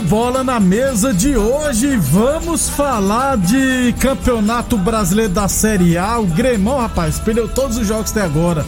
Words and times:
No 0.00 0.06
Bola 0.06 0.42
na 0.42 0.58
Mesa 0.58 1.12
de 1.12 1.36
hoje, 1.36 1.94
vamos 1.98 2.70
falar 2.70 3.36
de 3.36 3.94
Campeonato 4.00 4.78
Brasileiro 4.78 5.30
da 5.30 5.46
Série 5.46 5.98
A. 5.98 6.18
O 6.18 6.26
Gremão, 6.26 6.78
rapaz, 6.78 7.18
perdeu 7.18 7.46
todos 7.46 7.76
os 7.76 7.86
jogos 7.86 8.10
até 8.10 8.22
agora. 8.22 8.64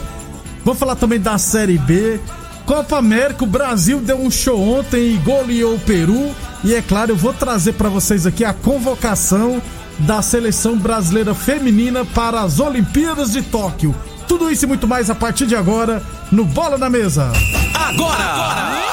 Vamos 0.63 0.79
falar 0.79 0.95
também 0.95 1.19
da 1.19 1.39
Série 1.39 1.79
B. 1.79 2.19
Copa 2.67 2.99
América, 2.99 3.45
o 3.45 3.47
Brasil 3.47 3.99
deu 3.99 4.21
um 4.21 4.29
show 4.29 4.61
ontem 4.61 5.15
e 5.15 5.17
goleou 5.17 5.73
o 5.73 5.79
Peru. 5.79 6.35
E 6.63 6.75
é 6.75 6.83
claro, 6.83 7.13
eu 7.13 7.17
vou 7.17 7.33
trazer 7.33 7.73
para 7.73 7.89
vocês 7.89 8.27
aqui 8.27 8.45
a 8.45 8.53
convocação 8.53 9.59
da 9.99 10.21
seleção 10.21 10.77
brasileira 10.77 11.33
feminina 11.33 12.05
para 12.05 12.41
as 12.41 12.59
Olimpíadas 12.59 13.31
de 13.31 13.41
Tóquio. 13.41 13.95
Tudo 14.27 14.51
isso 14.51 14.65
e 14.65 14.67
muito 14.67 14.87
mais 14.87 15.09
a 15.09 15.15
partir 15.15 15.47
de 15.47 15.55
agora 15.55 16.03
no 16.31 16.45
Bola 16.45 16.77
na 16.77 16.91
Mesa. 16.91 17.31
Agora! 17.73 18.23
Bola 18.23 18.92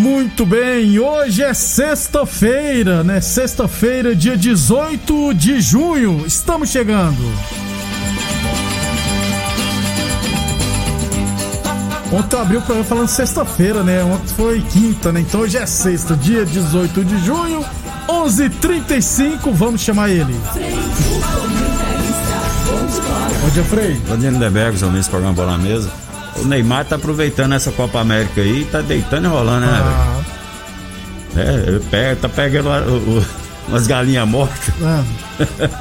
Muito 0.00 0.46
bem, 0.46 0.98
hoje 0.98 1.42
é 1.42 1.52
sexta-feira, 1.52 3.04
né? 3.04 3.20
Sexta-feira, 3.20 4.16
dia 4.16 4.34
18 4.34 5.34
de 5.34 5.60
junho. 5.60 6.24
Estamos 6.26 6.70
chegando. 6.70 7.18
Ontem 12.10 12.34
eu 12.34 12.40
abri 12.40 12.56
o 12.56 12.62
programa 12.62 12.88
falando 12.88 13.08
sexta-feira, 13.08 13.82
né? 13.82 14.02
Ontem 14.02 14.34
foi 14.34 14.62
quinta, 14.62 15.12
né? 15.12 15.20
Então 15.20 15.42
hoje 15.42 15.58
é 15.58 15.66
sexta, 15.66 16.16
dia 16.16 16.46
18 16.46 17.04
de 17.04 17.22
junho, 17.22 17.62
11:35. 18.08 19.52
Vamos 19.52 19.82
chamar 19.82 20.08
ele. 20.08 20.34
Bom 23.42 23.50
dia, 23.52 23.64
Frei. 23.64 24.00
Bom 24.08 24.16
dia, 24.16 24.30
Lindeberg, 24.30 24.78
do 24.78 25.10
programa 25.10 25.34
Bola 25.34 25.58
na 25.58 25.58
Mesa. 25.58 25.90
O 26.40 26.44
Neymar 26.46 26.84
tá 26.84 26.96
aproveitando 26.96 27.54
essa 27.54 27.70
Copa 27.72 28.00
América 28.00 28.40
aí, 28.40 28.64
tá 28.70 28.80
deitando 28.80 29.26
e 29.26 29.28
rolando, 29.28 29.66
né, 29.66 29.72
Ah, 29.72 30.20
velho? 31.34 31.76
É, 31.76 31.78
pega, 31.90 32.16
tá 32.16 32.28
pegando 32.28 32.68
o- 32.68 33.24
umas 33.68 33.86
galinhas 33.86 34.26
mortas, 34.28 34.74
ah, 34.82 35.04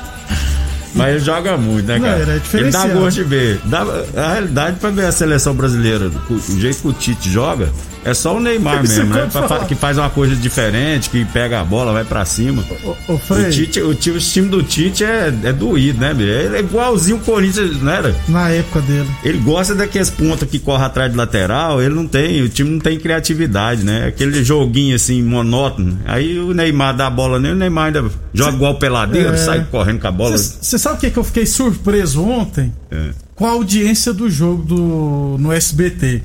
mas 0.93 1.09
ele 1.15 1.19
joga 1.19 1.57
muito, 1.57 1.85
né, 1.87 1.97
Não, 1.97 2.05
cara? 2.05 2.19
ele 2.19 2.31
é 2.31 2.57
ele 2.59 2.71
dá 2.71 2.87
gosto 2.87 3.15
de 3.17 3.23
ver. 3.23 3.59
Dá, 3.65 3.81
a 4.17 4.31
realidade, 4.33 4.79
pra 4.79 4.89
ver 4.89 5.05
a 5.05 5.11
seleção 5.11 5.53
brasileira, 5.55 6.11
o 6.29 6.59
jeito 6.59 6.81
que 6.81 6.87
o 6.87 6.93
Tite 6.93 7.29
joga, 7.31 7.69
é 8.05 8.13
só 8.13 8.35
o 8.35 8.39
Neymar 8.39 8.81
mesmo, 8.81 9.05
né? 9.13 9.27
falar. 9.29 9.65
que 9.65 9.75
faz 9.75 9.97
uma 9.97 10.09
coisa 10.09 10.35
diferente, 10.35 11.09
que 11.09 11.23
pega 11.25 11.59
a 11.59 11.63
bola, 11.63 11.91
vai 11.93 12.03
pra 12.03 12.23
cima. 12.25 12.63
ô, 13.07 13.17
Frei, 13.17 13.45
O, 13.47 13.51
Tite, 13.51 13.81
o, 13.81 13.93
time, 13.95 14.17
o 14.17 14.21
time 14.21 14.47
do 14.49 14.63
Tite 14.63 15.03
é, 15.03 15.33
é 15.43 15.53
doído, 15.53 15.99
né, 15.99 16.13
bicho? 16.13 16.29
Ele 16.29 16.57
é 16.57 16.59
igualzinho 16.59 17.17
o 17.17 17.19
Corinthians, 17.19 17.81
não 17.81 17.91
era? 17.91 18.15
na 18.27 18.49
época 18.49 18.81
dele. 18.81 19.09
Ele 19.23 19.37
gosta 19.39 19.73
daqueles 19.75 20.09
pontos 20.09 20.47
que 20.49 20.59
corre 20.59 20.83
atrás 20.83 21.11
de 21.11 21.17
lateral, 21.17 21.81
ele 21.81 21.93
não 21.95 22.07
tem, 22.07 22.41
o 22.41 22.49
time 22.49 22.69
não 22.69 22.79
tem 22.79 22.99
criatividade, 22.99 23.83
né? 23.83 24.07
Aquele 24.07 24.43
joguinho 24.43 24.95
assim, 24.95 25.21
monótono. 25.23 25.99
Aí 26.05 26.39
o 26.39 26.53
Neymar 26.53 26.95
dá 26.95 27.07
a 27.07 27.09
bola 27.09 27.39
nele, 27.39 27.53
o 27.55 27.57
Neymar 27.57 27.87
ainda 27.87 28.05
joga 28.33 28.55
igual 28.55 28.75
peladeiro, 28.75 29.33
É. 29.33 29.37
sai 29.37 29.65
correndo 29.69 29.99
com 29.99 30.07
a 30.07 30.11
bola. 30.11 30.37
Você 30.37 30.77
sabe 30.77 30.95
o 30.97 30.99
que, 30.99 31.09
que 31.09 31.17
eu 31.19 31.23
fiquei 31.23 31.45
surpreso 31.45 32.23
ontem? 32.23 32.73
É. 32.91 33.09
Com 33.35 33.45
a 33.45 33.51
audiência 33.51 34.11
do 34.13 34.29
jogo 34.29 34.63
do, 34.63 35.37
no 35.39 35.51
SBT. 35.51 36.21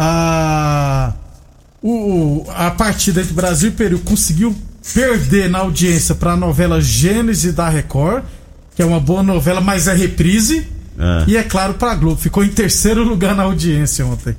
A, 0.00 1.12
o, 1.82 2.46
a 2.54 2.70
partida 2.70 3.20
entre 3.20 3.34
Brasil 3.34 3.70
e 3.70 3.72
Peru 3.72 3.98
conseguiu 3.98 4.54
perder 4.94 5.50
na 5.50 5.58
audiência 5.58 6.14
para 6.14 6.34
a 6.34 6.36
novela 6.36 6.80
Gênesis 6.80 7.52
da 7.52 7.68
Record, 7.68 8.22
que 8.76 8.80
é 8.80 8.84
uma 8.84 9.00
boa 9.00 9.24
novela, 9.24 9.60
mas 9.60 9.88
é 9.88 9.94
reprise. 9.94 10.68
É. 10.96 11.24
E 11.26 11.36
é 11.36 11.42
claro 11.42 11.74
para 11.74 11.96
Globo, 11.96 12.16
ficou 12.16 12.44
em 12.44 12.48
terceiro 12.48 13.02
lugar 13.04 13.34
na 13.34 13.42
audiência 13.42 14.06
ontem. 14.06 14.36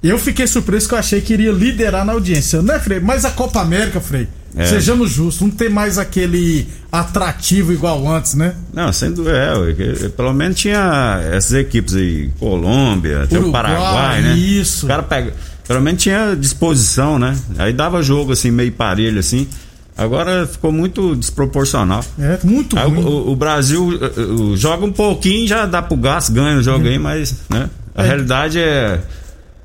Eu 0.00 0.18
fiquei 0.20 0.46
surpreso 0.46 0.88
que 0.88 0.94
eu 0.94 0.98
achei 0.98 1.20
que 1.20 1.32
iria 1.32 1.50
liderar 1.50 2.04
na 2.04 2.12
audiência, 2.12 2.62
né, 2.62 2.78
Frei? 2.78 3.00
Mas 3.00 3.24
a 3.24 3.30
Copa 3.32 3.60
América, 3.60 4.00
Frei, 4.00 4.28
É. 4.54 4.66
sejamos 4.66 5.10
justos, 5.10 5.40
não 5.40 5.50
tem 5.50 5.70
mais 5.70 5.96
aquele 5.98 6.66
atrativo 6.90 7.72
igual 7.72 8.06
antes, 8.06 8.34
né? 8.34 8.54
Não, 8.72 8.92
sem 8.92 9.10
dúvida, 9.12 9.34
é, 9.36 10.08
pelo 10.10 10.32
menos 10.34 10.58
tinha 10.58 11.20
essas 11.32 11.54
equipes 11.54 11.94
aí, 11.94 12.30
Colômbia, 12.38 13.22
até 13.22 13.38
o 13.38 13.50
Paraguai, 13.50 14.20
né? 14.22 14.34
isso. 14.36 14.84
O 14.84 14.88
cara 14.88 15.02
pega, 15.02 15.32
pelo 15.66 15.80
menos 15.80 16.02
tinha 16.02 16.34
disposição, 16.36 17.18
né? 17.18 17.34
Aí 17.58 17.72
dava 17.72 18.02
jogo 18.02 18.32
assim, 18.32 18.50
meio 18.50 18.72
parelho 18.72 19.18
assim. 19.20 19.48
Agora 19.96 20.46
ficou 20.46 20.72
muito 20.72 21.14
desproporcional. 21.16 22.02
É 22.18 22.38
muito 22.44 22.78
Aí 22.78 22.86
o, 22.90 22.98
o- 23.00 23.32
o 23.32 23.36
Brasil 23.36 23.98
eh, 24.00 24.06
eh, 24.06 24.56
joga 24.56 24.84
um 24.86 24.92
pouquinho, 24.92 25.46
já 25.46 25.66
dá 25.66 25.82
pro 25.82 25.96
gasto, 25.96 26.32
ganha 26.32 26.58
o 26.58 26.62
jogo 26.62 26.86
aí, 26.88 26.98
mas 26.98 27.36
né, 27.50 27.68
a 27.94 28.02
É. 28.02 28.06
realidade 28.06 28.58
é, 28.58 29.00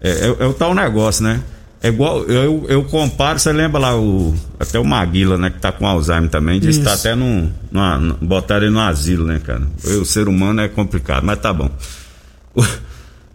é, 0.02 0.10
é- 0.12 0.36
é 0.40 0.46
o 0.46 0.54
tal 0.54 0.74
negócio, 0.76 1.24
né? 1.24 1.40
É 1.88 1.90
igual, 1.90 2.24
eu, 2.26 2.66
eu 2.68 2.84
comparo, 2.84 3.40
você 3.40 3.54
lembra 3.54 3.80
lá 3.80 3.96
o. 3.96 4.36
Até 4.60 4.78
o 4.80 4.84
Maguila, 4.84 5.38
né, 5.38 5.50
que 5.50 5.60
tá 5.60 5.72
com 5.72 5.88
Alzheimer 5.88 6.30
também, 6.30 6.60
disse 6.60 6.80
que 6.80 6.86
tá 6.86 6.94
até 6.94 7.16
num. 7.16 7.50
numa- 7.72 7.98
num- 7.98 8.16
botaram 8.22 8.64
ele 8.66 8.74
no 8.74 8.80
asilo, 8.82 9.26
né, 9.26 9.40
cara? 9.46 9.62
O 9.84 10.04
ser 10.06 10.28
humano 10.28 10.60
é 10.62 10.68
complicado, 10.68 11.24
mas 11.24 11.40
tá 11.40 11.54
bom. 11.54 11.70
O, 12.54 12.64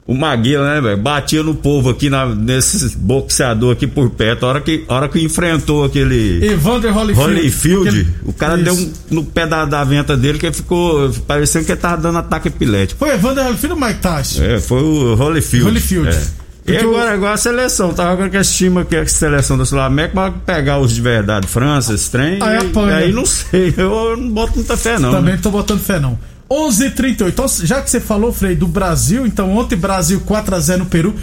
o 0.08 0.14
Maguila, 0.14 0.74
né, 0.74 0.80
velho? 0.80 0.96
Batia 0.98 1.42
no 1.44 1.54
povo 1.54 1.88
aqui, 1.88 2.10
na, 2.10 2.26
nesse 2.26 2.96
boxeador 2.98 3.72
aqui 3.72 3.86
por 3.86 4.10
perto. 4.10 4.44
A 4.44 4.48
hora 4.48 4.60
que, 4.60 4.84
a 4.88 4.94
hora 4.94 5.08
que 5.08 5.22
enfrentou 5.22 5.84
aquele. 5.84 6.44
Evander 6.44 6.94
Holyfield. 6.94 7.30
Holyfield, 7.38 7.88
Aquele- 7.88 8.08
o 8.24 8.32
cara 8.32 8.56
Isso. 8.60 8.64
deu 8.64 8.74
um 8.74 8.92
no 9.12 9.24
pé 9.24 9.46
da, 9.46 9.64
da 9.64 9.84
venta 9.84 10.14
dele 10.16 10.38
que 10.38 10.46
ele 10.46 10.54
ficou 10.54 11.10
parecendo 11.26 11.64
que 11.64 11.72
ele 11.72 11.80
tava 11.80 12.02
dando 12.02 12.18
ataque 12.18 12.48
epilético. 12.48 12.98
Foi 12.98 13.14
Evander 13.14 13.44
Holyfield 13.46 13.80
ou 13.80 13.88
Mike 13.88 14.00
Tyson? 14.00 14.42
É, 14.42 14.60
foi 14.60 14.82
o 14.82 15.14
Holyfield. 15.14 15.68
Holyfield. 15.68 16.08
É. 16.08 16.41
E 16.64 16.76
agora, 16.76 17.12
agora 17.12 17.34
a 17.34 17.36
seleção, 17.36 17.92
tava 17.92 18.28
com 18.28 18.36
esse 18.36 18.54
time 18.54 18.80
aqui, 18.80 18.96
a 18.96 19.04
seleção 19.06 19.58
da 19.58 19.64
Sul-América, 19.64 20.14
pra 20.14 20.30
pegar 20.30 20.78
os 20.78 20.92
de 20.92 21.00
verdade, 21.00 21.46
França, 21.48 21.92
esse 21.94 22.08
trem. 22.10 22.38
Aí 22.40 22.56
apanha. 22.58 22.96
aí 22.96 23.12
não 23.12 23.26
sei, 23.26 23.74
eu, 23.76 24.16
não 24.16 24.30
boto 24.30 24.54
muita 24.54 24.76
fé 24.76 24.98
não. 24.98 25.10
Também 25.10 25.30
né? 25.32 25.36
não 25.36 25.42
tô 25.42 25.50
botando 25.50 25.80
fé, 25.80 25.98
não. 25.98 26.18
11:38. 26.48 27.28
Então, 27.28 27.46
já 27.48 27.80
que 27.80 27.90
você 27.90 27.98
falou, 27.98 28.32
Frei, 28.32 28.54
do 28.54 28.68
Brasil, 28.68 29.26
então 29.26 29.50
ontem 29.56 29.74
Brasil 29.74 30.20
4 30.20 30.54
a 30.54 30.60
0 30.60 30.78
no 30.80 30.86
Peru. 30.86 31.14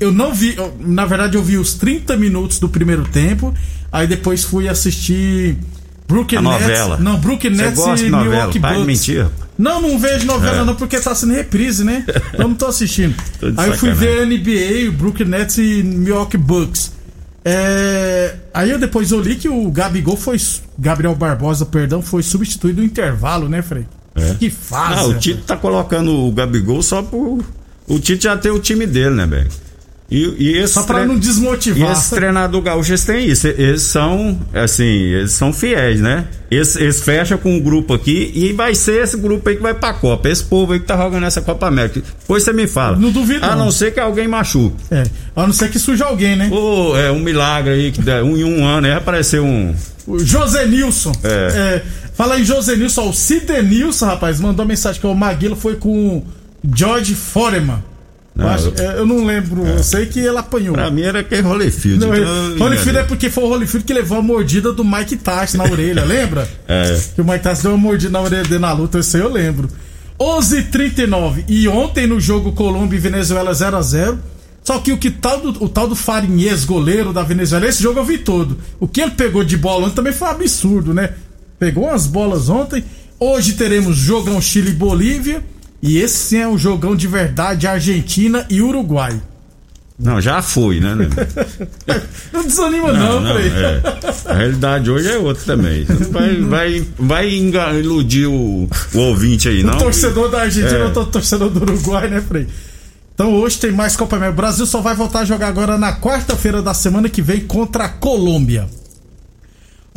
Eu 0.00 0.10
não 0.10 0.32
vi, 0.32 0.56
eu- 0.56 0.74
na 0.80 1.04
verdade 1.04 1.36
eu 1.36 1.42
vi 1.42 1.58
os 1.58 1.74
30 1.74 2.16
minutos 2.16 2.58
do 2.58 2.68
primeiro 2.68 3.04
tempo, 3.04 3.54
aí 3.92 4.06
depois 4.06 4.42
fui 4.44 4.66
assistir 4.68 5.58
Brooklyn 6.08 6.38
A 6.38 6.42
Nets. 6.42 6.60
novela. 6.62 6.96
Não, 6.96 7.18
Brooklyn 7.18 7.54
Você 7.54 7.62
Nets 7.62 7.74
gosta 7.78 7.96
de 7.96 8.06
e 8.06 8.10
novela? 8.10 8.30
Milwaukee 8.30 8.58
de 8.58 8.66
Bucks. 8.66 8.86
mentir. 8.86 9.26
Não, 9.58 9.80
não 9.82 9.98
vejo 9.98 10.24
novela 10.26 10.62
É. 10.62 10.64
não, 10.64 10.74
porque 10.74 10.98
tá 10.98 11.14
sendo 11.14 11.34
reprise, 11.34 11.84
né? 11.84 12.04
Então 12.32 12.48
não 12.48 12.54
tô 12.54 12.66
assistindo. 12.66 13.14
Tô 13.38 13.50
de 13.50 13.60
aí 13.60 13.68
eu 13.70 13.76
fui 13.76 13.90
sacanagem. 13.94 14.26
ver 14.42 14.84
NBA, 14.86 14.88
o 14.88 14.92
Brooklyn 14.92 15.26
Nets 15.28 15.58
e 15.58 15.82
Milwaukee 15.84 16.36
Bucks. 16.38 16.92
É, 17.44 18.34
Aí 18.52 18.70
eu 18.70 18.78
depois 18.78 19.10
eu 19.10 19.20
li 19.20 19.36
que 19.36 19.48
o 19.48 19.70
Gabigol 19.70 20.16
foi. 20.16 20.36
Gabriel 20.78 21.14
Barbosa, 21.14 21.64
perdão, 21.66 22.02
foi 22.02 22.22
substituído 22.22 22.80
no 22.80 22.86
intervalo, 22.86 23.48
né, 23.48 23.62
Frei? 23.62 23.86
Que 24.38 24.50
fase. 24.50 24.94
Ah, 25.00 25.04
o 25.06 25.14
Tite 25.14 25.42
tá 25.42 25.56
colocando 25.56 26.10
o 26.12 26.32
Gabigol 26.32 26.82
só 26.82 27.02
por. 27.02 27.44
O 27.86 27.98
Tite 28.00 28.24
já 28.24 28.36
tem 28.36 28.50
o 28.50 28.58
time 28.58 28.84
dele, 28.86 29.14
né, 29.14 29.26
velho? 29.26 29.48
E, 30.10 30.60
e 30.62 30.66
Só 30.66 30.84
pra 30.84 31.00
tre- 31.00 31.06
não 31.06 31.16
E 31.16 31.18
desmotivar. 31.18 31.92
esse 31.92 32.14
treinador 32.14 32.62
gaúcho, 32.62 32.92
eles 32.92 33.04
têm 33.04 33.26
isso. 33.28 33.46
Eles 33.46 33.82
são, 33.82 34.38
assim, 34.54 34.84
eles 34.84 35.32
são 35.32 35.52
fiéis, 35.52 36.00
né? 36.00 36.24
Eles, 36.50 36.76
eles 36.76 37.02
fecham 37.02 37.36
com 37.36 37.54
um 37.54 37.60
grupo 37.60 37.92
aqui 37.92 38.32
e 38.34 38.54
vai 38.54 38.74
ser 38.74 39.02
esse 39.04 39.18
grupo 39.18 39.46
aí 39.48 39.56
que 39.56 39.62
vai 39.62 39.74
pra 39.74 39.92
Copa. 39.92 40.30
Esse 40.30 40.42
povo 40.44 40.72
aí 40.72 40.80
que 40.80 40.86
tá 40.86 40.96
jogando 40.96 41.26
essa 41.26 41.42
Copa 41.42 41.66
América. 41.66 42.00
Depois 42.20 42.42
você 42.42 42.54
me 42.54 42.66
fala. 42.66 42.96
Não 42.96 43.10
duvido, 43.10 43.44
A 43.44 43.54
não. 43.54 43.66
não 43.66 43.70
ser 43.70 43.92
que 43.92 44.00
alguém 44.00 44.26
machuque. 44.26 44.76
É, 44.90 45.04
a 45.36 45.46
não 45.46 45.52
ser 45.52 45.70
que 45.70 45.78
surja 45.78 46.06
alguém, 46.06 46.36
né? 46.36 46.48
Ou 46.50 46.98
é 46.98 47.12
um 47.12 47.20
milagre 47.20 47.70
aí 47.74 47.92
que 47.92 48.00
um, 48.00 48.34
em 48.34 48.44
um 48.44 48.66
ano 48.66 48.86
aí 48.86 48.94
apareceu 48.94 49.44
um. 49.44 49.74
O 50.06 50.18
José 50.18 50.64
Nilson. 50.66 51.12
É. 51.22 51.82
fala 52.14 52.40
em 52.40 52.44
José 52.44 52.76
Nilson, 52.76 53.10
o 53.10 53.12
Cidenilson, 53.12 54.06
rapaz, 54.06 54.40
mandou 54.40 54.64
mensagem 54.64 54.98
que 54.98 55.06
o 55.06 55.14
Maguila 55.14 55.54
foi 55.54 55.76
com 55.76 56.16
o 56.16 56.26
George 56.74 57.14
Foreman. 57.14 57.84
Eu, 58.38 58.44
Não, 58.44 58.50
acho- 58.52 58.68
eu- 58.78 58.90
é, 58.90 58.98
eu 59.00 59.04
não 59.06 59.24
lembro, 59.26 59.66
eu 59.66 59.82
sei 59.82 60.06
que 60.06 60.20
ele 60.20 60.38
apanhou. 60.38 60.72
Pra 60.74 60.90
mim 60.92 61.02
era 61.02 61.18
aquele 61.20 61.42
Holyfield. 61.42 61.98
Não, 61.98 62.14
então 62.14 62.50
eu 62.52 62.58
Holyfield 62.58 62.98
é 62.98 63.02
porque 63.02 63.28
foi 63.28 63.42
o 63.44 63.48
Holyfield 63.48 63.84
que 63.84 63.92
levou 63.92 64.16
a 64.18 64.22
mordida 64.22 64.72
do 64.72 64.84
Mike 64.84 65.16
Tyson 65.16 65.58
na 65.58 65.64
orelha, 65.64 66.04
lembra? 66.06 66.48
É. 66.68 67.00
Que 67.16 67.20
o 67.20 67.24
Mike 67.24 67.42
Tyson 67.42 67.62
deu 67.62 67.70
uma 67.72 67.78
mordida 67.78 68.12
na 68.12 68.20
orelha 68.20 68.44
dele 68.44 68.60
na 68.60 68.72
luta, 68.72 69.00
isso 69.00 69.16
aí 69.16 69.22
eu 69.24 69.32
lembro. 69.32 69.68
11:39 70.20 71.44
e 71.48 71.68
ontem 71.68 72.06
no 72.06 72.20
jogo 72.20 72.52
Colômbia 72.52 72.96
e 72.96 73.00
Venezuela 73.00 73.52
0 73.52 73.76
a 73.76 73.82
0 73.82 74.18
Só 74.64 74.78
que 74.78 74.92
o 74.92 74.98
que 74.98 75.10
tal 75.10 75.40
do, 75.40 75.64
o 75.64 75.68
tal 75.68 75.88
do 75.88 75.96
Farinhês, 75.96 76.64
goleiro 76.64 77.12
da 77.12 77.22
Venezuela, 77.22 77.66
esse 77.66 77.82
jogo 77.82 77.98
eu 78.00 78.04
vi 78.04 78.18
todo. 78.18 78.58
O 78.78 78.86
que 78.86 79.00
ele 79.00 79.12
pegou 79.12 79.42
de 79.42 79.56
bola 79.56 79.86
ontem 79.86 79.94
também 79.96 80.12
foi 80.12 80.28
um 80.28 80.30
absurdo, 80.30 80.92
né? 80.94 81.10
Pegou 81.58 81.84
umas 81.84 82.06
bolas 82.06 82.48
ontem. 82.48 82.84
Hoje 83.18 83.54
teremos 83.54 83.96
jogão 83.96 84.40
Chile 84.40 84.70
e 84.70 84.74
Bolívia. 84.74 85.42
E 85.82 85.98
esse 85.98 86.16
sim 86.18 86.38
é 86.38 86.48
um 86.48 86.58
jogão 86.58 86.96
de 86.96 87.06
verdade, 87.06 87.66
Argentina 87.66 88.44
e 88.50 88.60
Uruguai. 88.60 89.20
Não, 89.98 90.20
já 90.20 90.40
foi, 90.40 90.78
né? 90.78 90.94
Não 92.32 92.44
desanima 92.44 92.92
não, 92.92 93.20
não, 93.20 93.34
Frei. 93.34 93.48
é. 93.48 93.82
A 94.26 94.34
realidade 94.34 94.88
hoje 94.90 95.08
é 95.08 95.18
outra 95.18 95.42
também. 95.44 95.84
Não 95.88 96.10
Vai, 96.12 96.36
vai, 96.36 96.86
vai 96.98 97.28
iludir 97.80 98.26
o, 98.26 98.68
o 98.94 98.98
ouvinte 98.98 99.48
aí, 99.48 99.62
não? 99.64 99.74
O 99.74 99.78
torcedor 99.78 100.30
da 100.30 100.42
Argentina, 100.42 100.78
É. 100.78 100.82
eu 100.84 100.92
tô 100.92 101.04
torcedor 101.04 101.50
do 101.50 101.60
Uruguai, 101.62 102.08
né, 102.08 102.20
Frei? 102.20 102.46
Então 103.12 103.34
hoje 103.34 103.58
tem 103.58 103.72
mais 103.72 103.96
Copa 103.96 104.14
América. 104.14 104.34
O 104.34 104.36
Brasil 104.36 104.66
só 104.66 104.80
vai 104.80 104.94
voltar 104.94 105.20
a 105.20 105.24
jogar 105.24 105.48
agora 105.48 105.76
na 105.76 105.98
quarta-feira 105.98 106.62
da 106.62 106.72
semana 106.74 107.08
que 107.08 107.20
vem 107.20 107.40
contra 107.40 107.86
a 107.86 107.88
Colômbia. 107.88 108.68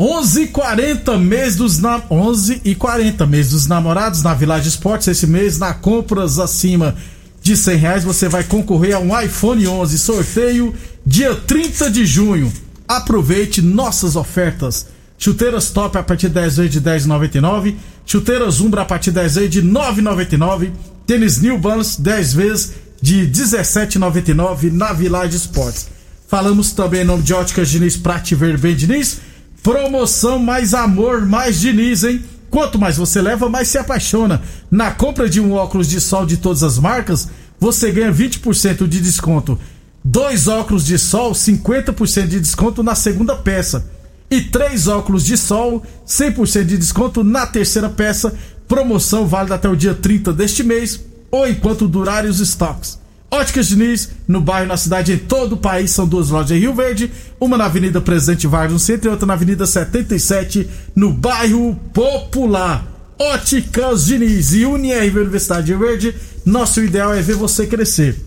11h40, 0.02 1.20
mês 1.20 1.56
dos 1.56 1.78
na... 1.78 2.02
11 2.10 2.62
e 2.66 2.74
40 2.74 3.28
mês 3.28 3.52
dos 3.52 3.68
namorados 3.68 4.24
na 4.24 4.34
Village 4.34 4.68
Esportes. 4.68 5.08
Esse 5.08 5.28
mês, 5.28 5.60
na 5.60 5.76
compras 5.76 6.40
acima 6.40 6.96
de 7.40 7.56
100 7.56 7.78
reais, 7.78 8.04
você 8.04 8.28
vai 8.28 8.44
concorrer 8.44 8.96
a 8.96 9.00
um 9.00 9.20
iPhone 9.22 9.68
11. 9.68 10.00
Sorteio 10.00 10.74
dia 11.06 11.36
30 11.36 11.92
de 11.92 12.04
junho. 12.04 12.52
Aproveite 12.88 13.62
nossas 13.62 14.16
ofertas. 14.16 14.88
Chuteiras 15.20 15.70
top 15.70 16.00
a 16.00 16.04
partir 16.04 16.30
de 16.30 16.34
10 16.34 16.58
vezes 16.58 16.72
de 16.72 16.82
10,99. 16.82 17.76
Chuteiras 18.04 18.60
Umbra 18.60 18.82
a 18.82 18.86
partir 18.86 19.12
de 19.12 19.18
10 19.18 19.36
vezes 19.36 19.50
de 19.52 19.62
9,99. 19.62 20.72
Tênis 21.06 21.40
New 21.40 21.60
Balance 21.60 22.02
10 22.02 22.34
vezes 22.34 22.72
de 23.00 23.28
17,99 23.28 24.72
na 24.72 24.94
Village 24.94 25.38
Esportes. 25.38 25.90
Falamos 26.28 26.72
também 26.72 27.02
em 27.02 27.06
nome 27.06 27.22
de 27.22 27.36
Óticas 27.36 27.70
Diniz 27.70 27.98
Prate 27.98 28.34
Ver 28.34 28.58
Bem 28.58 28.76
Diniz. 28.76 29.30
Promoção 29.64 30.40
mais 30.40 30.74
amor, 30.74 31.26
mais 31.26 31.60
Diniz, 31.60 32.04
hein? 32.04 32.24
Quanto 32.50 32.80
mais 32.80 32.98
você 32.98 33.22
leva, 33.22 33.48
mais 33.48 33.68
se 33.68 33.78
apaixona. 33.78 34.42
Na 34.70 34.92
compra 34.92 35.30
de 35.30 35.40
um 35.40 35.54
óculos 35.54 35.88
de 35.88 36.02
sol 36.02 36.26
de 36.26 36.38
todas 36.38 36.64
as 36.64 36.80
marcas, 36.80 37.30
você 37.60 37.92
ganha 37.92 38.12
20% 38.12 38.88
de 38.88 39.00
desconto. 39.00 39.60
Dois 40.04 40.48
óculos 40.48 40.84
de 40.84 40.98
sol, 40.98 41.32
50% 41.32 42.28
de 42.28 42.40
desconto 42.40 42.82
na 42.82 42.96
segunda 42.96 43.36
peça. 43.36 43.86
E 44.32 44.42
três 44.42 44.88
óculos 44.88 45.24
de 45.24 45.38
sol, 45.38 45.84
100% 46.08 46.64
de 46.64 46.78
desconto 46.78 47.24
na 47.24 47.46
terceira 47.46 47.90
peça. 47.90 48.34
Promoção 48.68 49.28
válida 49.28 49.56
até 49.56 49.70
o 49.70 49.76
dia 49.76 49.94
30 49.94 50.34
deste 50.34 50.64
mês 50.64 51.02
ou 51.30 51.48
enquanto 51.48 51.88
durarem 51.88 52.30
os 52.30 52.40
estoques. 52.40 53.01
Óticas 53.34 53.70
Diniz, 53.70 54.10
no 54.28 54.42
bairro, 54.42 54.68
na 54.68 54.76
cidade, 54.76 55.14
em 55.14 55.18
todo 55.18 55.54
o 55.54 55.58
país, 55.58 55.92
são 55.92 56.06
duas 56.06 56.30
lojas 56.30 56.52
em 56.52 56.60
Rio 56.60 56.74
Verde, 56.74 57.10
uma 57.40 57.58
na 57.58 57.66
Avenida 57.66 58.02
Presidente 58.02 58.46
Vargas 58.46 58.74
no 58.74 58.80
centro 58.80 59.10
e 59.10 59.12
outra 59.12 59.26
na 59.26 59.34
Avenida 59.34 59.66
77, 59.66 60.70
no 60.94 61.14
bairro 61.14 61.80
Popular. 61.94 62.86
Óticas 63.18 64.06
Diniz 64.06 64.52
e 64.54 64.66
UniRV 64.66 65.22
Universidade 65.22 65.68
de 65.68 65.72
Rio 65.72 65.80
Verde, 65.80 66.16
nosso 66.46 66.82
ideal 66.82 67.14
é 67.14 67.22
ver 67.22 67.36
você 67.36 67.66
crescer. 67.66 68.20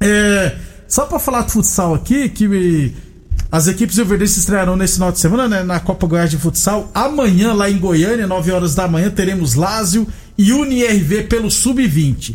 É, 0.00 0.56
só 0.88 1.06
pra 1.06 1.20
falar 1.20 1.42
de 1.42 1.52
futsal 1.52 1.94
aqui, 1.94 2.28
que 2.28 2.92
as 3.52 3.68
equipes 3.68 3.96
rioverdenses 3.96 4.38
estrearão 4.38 4.76
nesse 4.76 4.94
final 4.94 5.12
de 5.12 5.20
semana, 5.20 5.46
né, 5.46 5.62
na 5.62 5.78
Copa 5.78 6.06
Goiás 6.06 6.30
de 6.30 6.38
Futsal. 6.38 6.90
Amanhã, 6.92 7.52
lá 7.52 7.70
em 7.70 7.78
Goiânia, 7.78 8.26
9 8.26 8.50
horas 8.50 8.74
da 8.74 8.88
manhã, 8.88 9.08
teremos 9.08 9.54
Lázio 9.54 10.08
e 10.36 10.52
UniRV 10.52 11.24
pelo 11.24 11.48
Sub-20. 11.48 12.34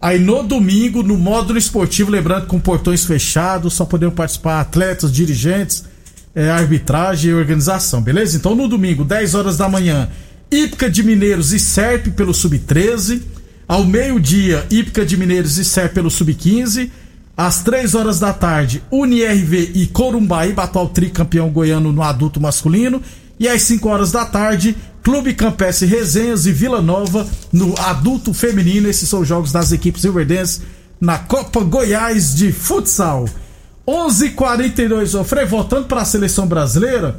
Aí 0.00 0.18
no 0.18 0.42
domingo, 0.42 1.02
no 1.02 1.18
módulo 1.18 1.58
esportivo, 1.58 2.10
lembrando 2.10 2.46
com 2.46 2.58
portões 2.58 3.04
fechados, 3.04 3.74
só 3.74 3.84
poderão 3.84 4.10
participar 4.10 4.60
atletas, 4.60 5.12
dirigentes, 5.12 5.84
é, 6.34 6.48
arbitragem 6.48 7.30
e 7.30 7.34
organização, 7.34 8.00
beleza? 8.00 8.36
Então 8.36 8.54
no 8.54 8.66
domingo, 8.66 9.04
10 9.04 9.34
horas 9.34 9.58
da 9.58 9.68
manhã, 9.68 10.08
Ípica 10.50 10.88
de 10.88 11.02
Mineiros 11.02 11.52
e 11.52 11.60
Serp 11.60 12.08
pelo 12.08 12.32
Sub-13. 12.32 13.20
Ao 13.68 13.84
meio-dia, 13.84 14.66
Ípica 14.70 15.04
de 15.04 15.16
Mineiros 15.16 15.58
e 15.58 15.64
Serp 15.64 15.92
pelo 15.92 16.10
Sub-15. 16.10 16.90
Às 17.36 17.62
3 17.62 17.94
horas 17.94 18.18
da 18.18 18.32
tarde, 18.32 18.82
UniRV 18.90 19.72
e 19.74 19.86
Corumbaíba, 19.86 20.64
atual 20.64 20.88
tricampeão 20.88 21.50
goiano 21.50 21.92
no 21.92 22.02
adulto 22.02 22.40
masculino. 22.40 23.02
E 23.40 23.48
às 23.48 23.62
5 23.62 23.88
horas 23.88 24.12
da 24.12 24.26
tarde, 24.26 24.76
Clube 25.02 25.32
Campestre 25.32 25.86
Resenhas 25.86 26.44
e 26.44 26.52
Vila 26.52 26.82
Nova 26.82 27.26
no 27.50 27.74
adulto 27.78 28.34
feminino. 28.34 28.86
Esses 28.86 29.08
são 29.08 29.20
os 29.20 29.28
jogos 29.28 29.50
das 29.50 29.72
equipes 29.72 30.02
rioverdenses 30.02 30.60
na 31.00 31.16
Copa 31.18 31.64
Goiás 31.64 32.34
de 32.34 32.52
Futsal. 32.52 33.26
11:42 33.88 35.18
Ô, 35.18 35.24
Frei, 35.24 35.46
voltando 35.46 35.86
para 35.86 36.02
a 36.02 36.04
seleção 36.04 36.46
brasileira, 36.46 37.18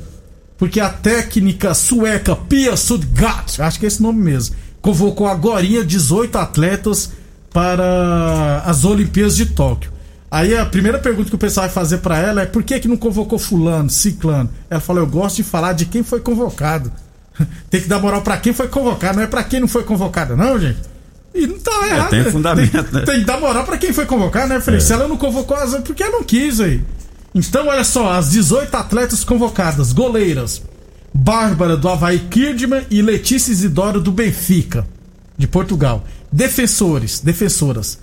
porque 0.60 0.80
a 0.80 0.90
técnica 0.90 1.74
sueca 1.74 2.36
Pia 2.36 2.78
Sudgat, 2.78 3.60
acho 3.60 3.80
que 3.80 3.86
é 3.86 3.88
esse 3.88 4.02
nome 4.02 4.22
mesmo, 4.22 4.56
convocou 4.80 5.28
agora 5.28 5.66
18 5.66 6.38
atletas 6.38 7.12
para 7.52 8.62
as 8.64 8.86
Olimpíadas 8.86 9.36
de 9.36 9.48
Tóquio. 9.48 9.92
Aí 10.32 10.56
a 10.56 10.66
primeira 10.66 10.98
pergunta 10.98 11.30
que 11.30 11.36
o 11.36 11.38
pessoal 11.38 11.66
vai 11.66 11.74
fazer 11.74 11.98
para 11.98 12.18
ela 12.18 12.42
é 12.42 12.46
por 12.46 12.64
que 12.64 12.80
que 12.80 12.88
não 12.88 12.96
convocou 12.96 13.38
fulano, 13.38 13.90
ciclano? 13.90 14.50
Ela 14.70 14.80
falou, 14.80 15.04
eu 15.04 15.08
gosto 15.08 15.36
de 15.36 15.44
falar 15.44 15.74
de 15.74 15.86
quem 15.86 16.04
foi 16.04 16.22
convocado. 16.22 16.90
Tem 17.70 17.82
que 17.82 17.90
dar 17.90 18.00
moral 18.00 18.22
para 18.22 18.38
quem 18.38 18.54
foi 18.54 18.70
convocado, 18.70 19.18
não 19.18 19.24
é 19.24 19.28
para 19.28 19.44
quem 19.44 19.60
não 19.60 19.68
foi 19.68 19.84
convocado, 19.84 20.38
não, 20.38 20.58
gente. 20.58 20.80
E 21.34 21.48
não 21.48 21.60
tá 21.60 21.88
errado. 21.88 22.10
tem 22.10 22.24
né? 22.24 22.32
fundamento, 22.32 22.72
tem, 22.72 22.94
né? 22.94 23.06
tem 23.06 23.20
que 23.20 23.26
dar 23.26 23.40
moral 23.40 23.64
pra 23.64 23.78
quem 23.78 23.94
foi 23.94 24.06
convocar, 24.06 24.48
né, 24.48 24.60
Frei? 24.60 24.82
Se 24.82 24.92
ela 24.92 25.08
não 25.08 25.16
convocou, 25.16 25.58
porque 25.86 26.04
ela 26.04 26.12
não 26.12 26.24
quis 26.24 26.60
aí. 26.60 26.84
Então, 27.34 27.68
olha 27.68 27.86
só, 27.86 28.12
as 28.12 28.32
18 28.32 28.76
atletas 28.76 29.24
convocadas, 29.24 29.94
goleiras. 29.94 30.62
Bárbara 31.14 31.78
do 31.78 31.88
Havaí 31.88 32.20
Kirdman 32.20 32.86
e 32.90 33.02
Letícia 33.02 33.52
Isidoro 33.52 34.02
do 34.02 34.12
Benfica, 34.12 34.86
de 35.38 35.48
Portugal. 35.48 36.06
Defensores, 36.32 37.20
defensoras. 37.20 38.00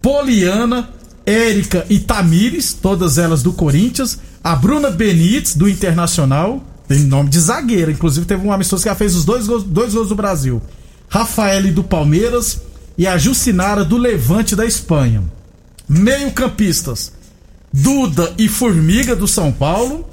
Poliana, 0.00 0.88
Érica 1.26 1.86
e 1.88 1.98
Tamires, 1.98 2.72
todas 2.72 3.18
elas 3.18 3.42
do 3.42 3.52
Corinthians. 3.52 4.18
A 4.42 4.54
Bruna 4.54 4.90
Benites, 4.90 5.56
do 5.56 5.68
Internacional. 5.68 6.62
Tem 6.86 7.00
nome 7.00 7.30
de 7.30 7.40
zagueira, 7.40 7.90
inclusive 7.90 8.26
teve 8.26 8.46
um 8.46 8.52
amistoso 8.52 8.82
que 8.82 8.88
ela 8.88 8.98
fez 8.98 9.14
os 9.14 9.24
dois 9.24 9.46
gols, 9.46 9.64
dois 9.64 9.94
gols 9.94 10.08
do 10.08 10.14
Brasil. 10.14 10.60
Rafaele 11.08 11.70
do 11.70 11.82
Palmeiras 11.82 12.60
e 12.98 13.06
a 13.06 13.16
Jucinara 13.16 13.84
do 13.84 13.96
Levante 13.96 14.54
da 14.54 14.66
Espanha. 14.66 15.22
Meio-campistas: 15.88 17.12
Duda 17.72 18.34
e 18.36 18.48
Formiga 18.48 19.16
do 19.16 19.26
São 19.26 19.50
Paulo, 19.50 20.06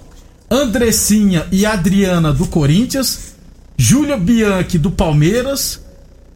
Andressinha 0.50 1.46
e 1.52 1.66
Adriana 1.66 2.32
do 2.32 2.48
Corinthians, 2.48 3.34
Júlia 3.78 4.16
Bianchi 4.18 4.78
do 4.78 4.92
Palmeiras 4.92 5.82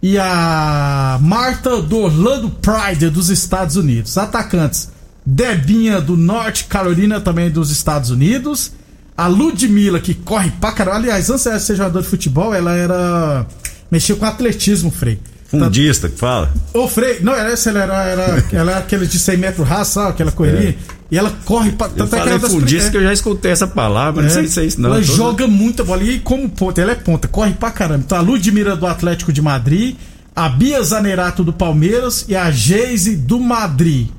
e 0.07 0.19
a 0.19 1.17
Marta 1.19 1.81
do 1.81 1.97
Orlando 1.97 2.47
Pride 2.47 3.09
dos 3.09 3.29
Estados 3.31 3.75
Unidos. 3.75 4.15
Atacantes: 4.19 4.91
Debinha 5.25 5.99
do 5.99 6.15
Norte 6.15 6.65
Carolina, 6.65 7.19
também 7.19 7.49
dos 7.49 7.71
Estados 7.71 8.11
Unidos. 8.11 8.71
A 9.17 9.25
Ludmilla, 9.25 9.99
que 9.99 10.13
corre 10.13 10.51
pra 10.61 10.73
caralho. 10.73 10.97
Aliás, 10.97 11.31
antes 11.31 11.45
de 11.45 11.59
ser 11.59 11.75
jogador 11.77 12.03
de 12.03 12.07
futebol, 12.07 12.53
ela 12.53 12.75
era. 12.75 13.47
mexia 13.89 14.15
com 14.15 14.25
atletismo, 14.25 14.91
Frei. 14.91 15.19
Fundista 15.59 16.09
que 16.09 16.17
fala. 16.17 16.51
Ô, 16.73 16.87
Frei, 16.87 17.19
não, 17.21 17.33
era 17.33 17.51
essa, 17.51 17.69
ela 17.69 17.81
era, 17.81 18.03
era, 18.03 18.45
ela 18.53 18.71
era 18.71 18.79
aquele 18.79 19.07
de 19.07 19.17
100 19.17 19.37
metros 19.37 19.67
raça? 19.67 20.09
Aquela 20.09 20.31
correria. 20.31 20.75
E 21.09 21.17
ela 21.17 21.31
corre 21.45 21.71
pra. 21.71 21.87
Eu 21.87 21.93
tanto 21.93 22.15
é 22.15 22.19
falei 22.19 22.39
das 22.39 22.51
fundista 22.51 22.89
que 22.89 22.97
eu 22.97 23.03
já 23.03 23.13
escutei 23.13 23.51
essa 23.51 23.67
palavra, 23.67 24.23
é, 24.23 24.25
não 24.25 24.33
sei 24.33 24.47
se 24.47 24.59
é 24.59 24.65
isso 24.65 24.81
não. 24.81 24.89
Ela 24.89 25.01
joga 25.03 25.47
muita 25.47 25.83
bola. 25.83 26.03
E 26.03 26.19
como 26.19 26.49
ponta, 26.49 26.81
ela 26.81 26.91
é 26.91 26.95
ponta, 26.95 27.27
corre 27.27 27.53
pra 27.53 27.71
caramba. 27.71 28.03
Então 28.05 28.17
a 28.17 28.21
Ludmilla 28.21 28.75
do 28.75 28.87
Atlético 28.87 29.31
de 29.31 29.41
Madrid, 29.41 29.95
a 30.35 30.49
Bia 30.49 30.81
Zanerato 30.81 31.43
do 31.43 31.53
Palmeiras 31.53 32.25
e 32.27 32.35
a 32.35 32.49
Geise 32.49 33.15
do 33.15 33.39
Madrid. 33.39 34.09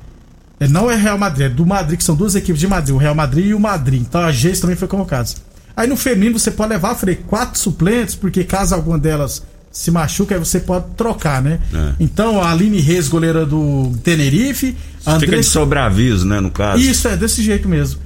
É, 0.59 0.67
Não 0.67 0.89
é 0.89 0.95
Real 0.95 1.17
Madrid, 1.17 1.47
é 1.47 1.49
do 1.49 1.65
Madrid, 1.65 1.97
que 1.99 2.03
são 2.03 2.15
duas 2.15 2.35
equipes 2.35 2.59
de 2.59 2.67
Madrid, 2.67 2.95
o 2.95 2.97
Real 2.97 3.13
Madrid 3.13 3.47
e 3.47 3.53
o 3.53 3.59
Madrid. 3.59 4.01
Então 4.01 4.21
a 4.21 4.31
Geise 4.31 4.61
também 4.61 4.75
foi 4.75 4.87
convocada. 4.87 5.29
Aí 5.75 5.87
no 5.87 5.95
feminino 5.95 6.39
você 6.39 6.49
pode 6.49 6.69
levar, 6.69 6.95
Frei, 6.95 7.15
quatro 7.15 7.59
suplentes, 7.59 8.15
porque 8.15 8.43
caso 8.43 8.73
alguma 8.73 8.97
delas 8.97 9.43
se 9.77 9.91
machuque, 9.91 10.33
aí 10.33 10.39
você 10.39 10.59
pode 10.59 10.85
trocar, 10.95 11.41
né? 11.41 11.59
É. 11.73 11.93
Então 11.99 12.41
a 12.41 12.51
Aline 12.51 12.79
Reis, 12.79 13.07
goleira 13.07 13.45
do 13.45 13.91
Tenerife, 14.03 14.75
a 15.05 15.13
Fica 15.13 15.19
de 15.19 15.25
Andressa- 15.25 15.49
sobreaviso, 15.51 16.25
né, 16.25 16.39
no 16.39 16.49
caso. 16.49 16.81
isso, 16.81 17.07
é 17.07 17.15
desse 17.15 17.41
jeito 17.43 17.67
mesmo. 17.69 17.99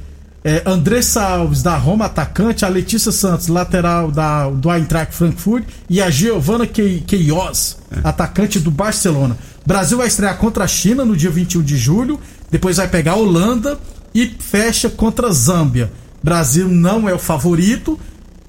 É, 0.44 0.64
Andressa 0.66 1.22
Alves, 1.24 1.62
da 1.62 1.78
Roma, 1.78 2.06
atacante. 2.06 2.66
A 2.66 2.68
Letícia 2.68 3.12
Santos, 3.12 3.48
lateral 3.48 4.10
da, 4.12 4.50
do 4.50 4.72
Eintracht 4.74 5.14
Frankfurt. 5.16 5.64
E 5.88 6.02
a 6.02 6.10
Giovana 6.10 6.66
Quei- 6.66 7.04
Queiroz, 7.06 7.78
atacante 8.04 8.60
do 8.60 8.72
Barcelona. 8.72 9.38
Brasil 9.66 10.00
vai 10.00 10.08
estrear 10.08 10.36
contra 10.38 10.64
a 10.64 10.68
China 10.68 11.06
no 11.06 11.16
dia 11.16 11.30
21 11.30 11.62
de 11.62 11.78
julho. 11.78 12.20
Depois 12.50 12.78
vai 12.78 12.88
pegar 12.88 13.12
a 13.12 13.18
Holanda 13.18 13.78
e 14.16 14.26
fecha 14.40 14.90
contra 14.90 15.28
a 15.28 15.32
Zâmbia. 15.32 15.92
Brasil 16.24 16.68
não 16.68 17.08
é 17.08 17.14
o 17.14 17.20
favorito 17.20 18.00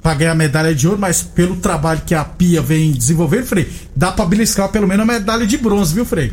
para 0.02 0.14
ganhar 0.14 0.32
a 0.32 0.34
medalha 0.34 0.74
de 0.74 0.86
ouro, 0.88 0.98
mas 0.98 1.22
pelo 1.22 1.56
trabalho 1.56 2.02
que 2.04 2.14
a 2.14 2.24
Pia 2.24 2.60
vem 2.60 2.90
desenvolvendo, 2.90 3.46
Frei, 3.46 3.70
dá 3.94 4.10
pra 4.10 4.26
beliscar 4.26 4.68
pelo 4.68 4.88
menos 4.88 5.08
a 5.08 5.12
medalha 5.12 5.46
de 5.46 5.56
bronze, 5.56 5.94
viu, 5.94 6.04
Frei? 6.04 6.32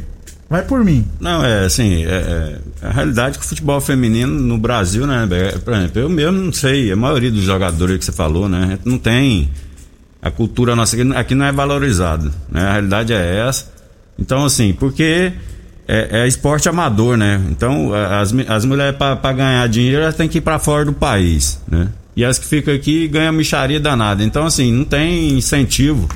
Vai 0.50 0.64
por 0.64 0.84
mim. 0.84 1.06
Não, 1.20 1.46
é 1.46 1.66
assim, 1.66 2.04
é, 2.06 2.10
é, 2.82 2.88
a 2.88 2.92
realidade 2.92 3.36
é 3.36 3.40
que 3.40 3.46
o 3.46 3.48
futebol 3.48 3.80
feminino 3.80 4.34
no 4.34 4.58
Brasil, 4.58 5.06
né, 5.06 5.28
é, 5.30 5.60
por 5.60 5.74
exemplo, 5.76 6.02
eu 6.02 6.10
mesmo 6.10 6.32
não 6.32 6.52
sei, 6.52 6.92
a 6.92 6.96
maioria 6.96 7.30
dos 7.30 7.44
jogadores 7.44 8.00
que 8.00 8.06
você 8.06 8.12
falou, 8.12 8.50
né, 8.50 8.80
não 8.84 8.98
tem 8.98 9.52
a 10.20 10.32
cultura 10.32 10.76
nossa 10.76 10.98
aqui, 11.16 11.36
não 11.36 11.46
é 11.46 11.52
valorizada, 11.52 12.32
né, 12.50 12.64
a 12.64 12.72
realidade 12.72 13.14
é 13.14 13.48
essa. 13.48 13.72
Então, 14.18 14.44
assim, 14.44 14.74
porque 14.74 15.32
é, 15.88 16.22
é 16.24 16.28
esporte 16.28 16.68
amador, 16.68 17.16
né, 17.16 17.40
então 17.52 17.94
as, 17.94 18.34
as 18.48 18.66
mulheres 18.66 18.98
para 18.98 19.34
ganhar 19.34 19.70
dinheiro 19.70 20.02
elas 20.02 20.16
têm 20.16 20.28
que 20.28 20.40
ir 20.40 20.42
para 20.42 20.58
fora 20.58 20.84
do 20.84 20.94
país, 20.94 21.62
né, 21.70 21.90
e 22.20 22.26
as 22.26 22.38
que 22.38 22.46
ficam 22.46 22.74
aqui 22.74 23.08
ganham 23.08 23.32
micharia 23.34 23.80
danada, 23.80 24.24
então 24.24 24.46
assim, 24.46 24.72
não 24.72 24.84
tem 24.86 25.38
incentivo. 25.38 26.08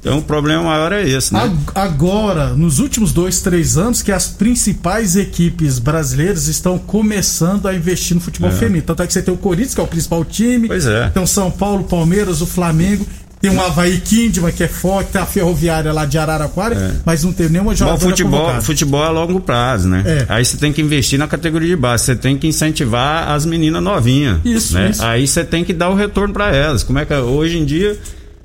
Então 0.00 0.16
o 0.16 0.22
problema 0.22 0.62
maior 0.62 0.92
é 0.92 1.06
esse, 1.06 1.30
né? 1.34 1.40
Ag- 1.42 1.56
Agora, 1.74 2.54
nos 2.54 2.78
últimos 2.78 3.12
dois, 3.12 3.42
três 3.42 3.76
anos, 3.76 4.00
que 4.00 4.10
as 4.10 4.28
principais 4.28 5.14
equipes 5.14 5.78
brasileiras 5.78 6.46
estão 6.48 6.78
começando 6.78 7.68
a 7.68 7.74
investir 7.74 8.14
no 8.14 8.20
futebol 8.20 8.50
feminino. 8.50 8.82
Tanto 8.86 9.02
é 9.02 9.06
que 9.06 9.12
você 9.12 9.20
tem 9.20 9.34
o 9.34 9.36
Corinthians, 9.36 9.74
que 9.74 9.80
é 9.80 9.84
o 9.84 9.86
principal 9.86 10.24
time. 10.24 10.68
Pois 10.68 10.86
é. 10.86 11.10
Tem 11.10 11.22
o 11.22 11.26
São 11.26 11.50
Paulo, 11.50 11.84
Palmeiras, 11.84 12.40
o 12.40 12.46
Flamengo. 12.46 13.06
Tem 13.40 13.50
o 13.50 13.60
Havaí 13.60 13.98
Kindman, 14.00 14.52
que 14.52 14.64
é 14.64 14.68
forte. 14.68 15.12
Tem 15.12 15.20
a 15.20 15.24
Ferroviária 15.26 15.92
lá 15.92 16.04
de 16.04 16.18
Araraquara. 16.18 17.00
Mas 17.04 17.24
não 17.24 17.32
teve 17.32 17.50
nenhuma 17.50 17.70
Bom, 17.70 17.76
jogadora 17.76 18.10
futebol, 18.10 18.40
convocada. 18.40 18.62
futebol 18.62 19.02
é 19.02 19.06
a 19.06 19.10
longo 19.10 19.40
prazo, 19.40 19.88
né? 19.88 20.02
É. 20.06 20.26
Aí 20.28 20.44
você 20.44 20.58
tem 20.58 20.72
que 20.72 20.82
investir 20.82 21.18
na 21.18 21.26
categoria 21.26 21.68
de 21.68 21.76
base, 21.76 22.04
você 22.04 22.16
tem 22.16 22.36
que 22.36 22.46
incentivar 22.46 23.30
as 23.30 23.46
meninas 23.46 23.82
novinhas. 23.82 24.40
Isso, 24.44 24.74
né? 24.74 24.90
isso. 24.90 25.02
Aí 25.02 25.26
você 25.26 25.42
tem 25.42 25.64
que 25.64 25.72
dar 25.72 25.88
o 25.88 25.94
retorno 25.94 26.34
pra 26.34 26.54
elas. 26.54 26.82
Como 26.82 26.98
é 26.98 27.06
que 27.06 27.14
é? 27.14 27.18
hoje 27.18 27.56
em 27.58 27.64
dia 27.64 27.96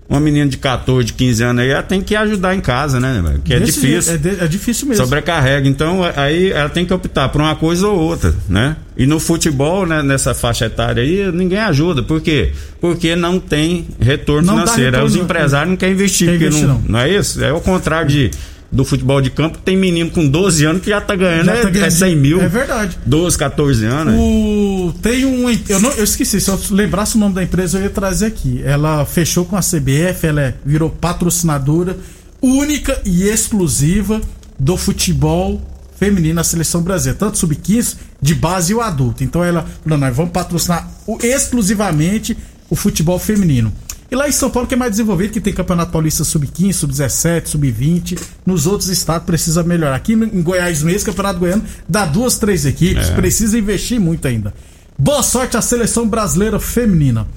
uma 0.07 0.19
menina 0.19 0.47
de 0.49 0.57
14, 0.57 1.11
15 1.13 1.43
anos 1.43 1.63
aí, 1.63 1.69
ela 1.71 1.81
tem 1.81 1.99
que 2.01 2.15
ajudar 2.15 2.53
em 2.55 2.61
casa, 2.61 2.99
né? 2.99 3.23
Que 3.43 3.53
é 3.55 3.59
Desse 3.59 3.81
difícil. 3.81 4.13
É, 4.13 4.17
de- 4.17 4.43
é 4.43 4.47
difícil 4.47 4.87
mesmo. 4.87 5.03
Sobrecarrega. 5.03 5.67
Então, 5.67 6.01
aí 6.15 6.51
ela 6.51 6.69
tem 6.69 6.85
que 6.85 6.93
optar 6.93 7.29
por 7.29 7.41
uma 7.41 7.55
coisa 7.55 7.87
ou 7.87 7.99
outra, 7.99 8.33
né? 8.47 8.75
E 8.95 9.05
no 9.07 9.19
futebol, 9.19 9.85
né, 9.85 10.03
nessa 10.03 10.33
faixa 10.33 10.65
etária 10.67 11.01
aí, 11.01 11.31
ninguém 11.31 11.57
ajuda. 11.59 12.03
Por 12.03 12.21
quê? 12.21 12.51
Porque 12.79 13.15
não 13.15 13.39
tem 13.39 13.87
retorno 13.99 14.45
Não 14.47 14.53
financeiro. 14.59 14.81
Aí 14.83 14.85
retorno, 14.91 15.07
os 15.07 15.15
não. 15.15 15.23
empresários 15.23 15.69
não 15.71 15.77
querem 15.77 15.95
investir, 15.95 16.27
Quer 16.27 16.33
porque 16.33 16.45
investir, 16.47 16.67
não, 16.67 16.75
não. 16.75 16.83
não 16.87 16.99
é 16.99 17.09
isso? 17.09 17.43
É 17.43 17.51
o 17.51 17.59
contrário 17.59 18.07
de, 18.07 18.31
do 18.71 18.83
futebol 18.83 19.21
de 19.21 19.29
campo, 19.29 19.57
tem 19.59 19.77
menino 19.77 20.09
com 20.11 20.27
12 20.27 20.65
anos 20.65 20.81
que 20.81 20.89
já 20.89 20.99
tá 20.99 21.15
ganhando, 21.15 21.45
Já 21.45 21.53
é, 21.55 21.61
tá 21.61 21.69
ganhando 21.69 21.87
é 21.87 21.91
100 21.91 22.15
mil. 22.15 22.41
É 22.41 22.47
verdade. 22.49 22.97
12, 23.05 23.37
14 23.37 23.85
anos. 23.85 24.13
né? 24.13 24.19
O, 24.19 24.93
tem 25.01 25.25
um. 25.25 25.49
Eu, 25.69 25.79
não, 25.79 25.91
eu 25.91 26.03
esqueci, 26.03 26.41
se 26.41 26.49
eu 26.49 26.59
lembrasse 26.71 27.15
o 27.15 27.19
nome 27.19 27.35
da 27.35 27.43
empresa, 27.43 27.77
eu 27.77 27.83
ia 27.83 27.89
trazer 27.89 28.25
aqui. 28.25 28.61
Ela 28.65 29.05
fechou 29.05 29.45
com 29.45 29.55
a 29.55 29.61
CBF, 29.61 30.27
ela 30.27 30.41
é- 30.41 30.53
virou 30.65 30.89
patrocinadora 30.89 31.97
única 32.41 32.99
e 33.05 33.23
exclusiva 33.23 34.19
do 34.59 34.75
futebol 34.77 35.61
feminino 35.97 36.35
na 36.35 36.43
seleção 36.43 36.81
brasileira, 36.81 37.17
tanto 37.17 37.37
sub-15, 37.37 37.95
de 38.21 38.35
base 38.35 38.73
e 38.73 38.75
o 38.75 38.81
adulto. 38.81 39.23
Então 39.23 39.43
ela 39.43 39.65
falou: 39.83 39.97
nós 39.97 40.15
vamos 40.15 40.31
patrocinar 40.31 40.89
exclusivamente 41.23 42.35
o 42.69 42.75
futebol 42.75 43.17
feminino. 43.19 43.71
E 44.09 44.15
lá 44.15 44.29
em 44.29 44.31
São 44.31 44.49
Paulo, 44.49 44.67
que 44.67 44.75
é 44.75 44.77
mais 44.77 44.91
desenvolvido, 44.91 45.33
que 45.33 45.41
tem 45.41 45.53
Campeonato 45.53 45.91
Paulista 45.91 46.23
Sub-15, 46.23 46.73
Sub-17, 46.73 47.47
Sub-20. 47.47 48.19
Nos 48.45 48.67
outros 48.67 48.89
estados 48.89 49.25
precisa 49.25 49.63
melhorar. 49.63 49.95
Aqui 49.95 50.13
em 50.13 50.41
Goiás 50.41 50.83
mesmo, 50.83 51.07
Campeonato 51.07 51.39
Goiano, 51.39 51.63
dá 51.89 52.05
duas, 52.05 52.37
três 52.37 52.65
equipes. 52.65 53.09
Precisa 53.09 53.57
investir 53.57 53.99
muito 53.99 54.27
ainda. 54.27 54.53
Boa 54.97 55.23
sorte 55.23 55.57
à 55.57 55.61
seleção 55.61 56.07
brasileira 56.07 56.59
feminina. 56.59 57.27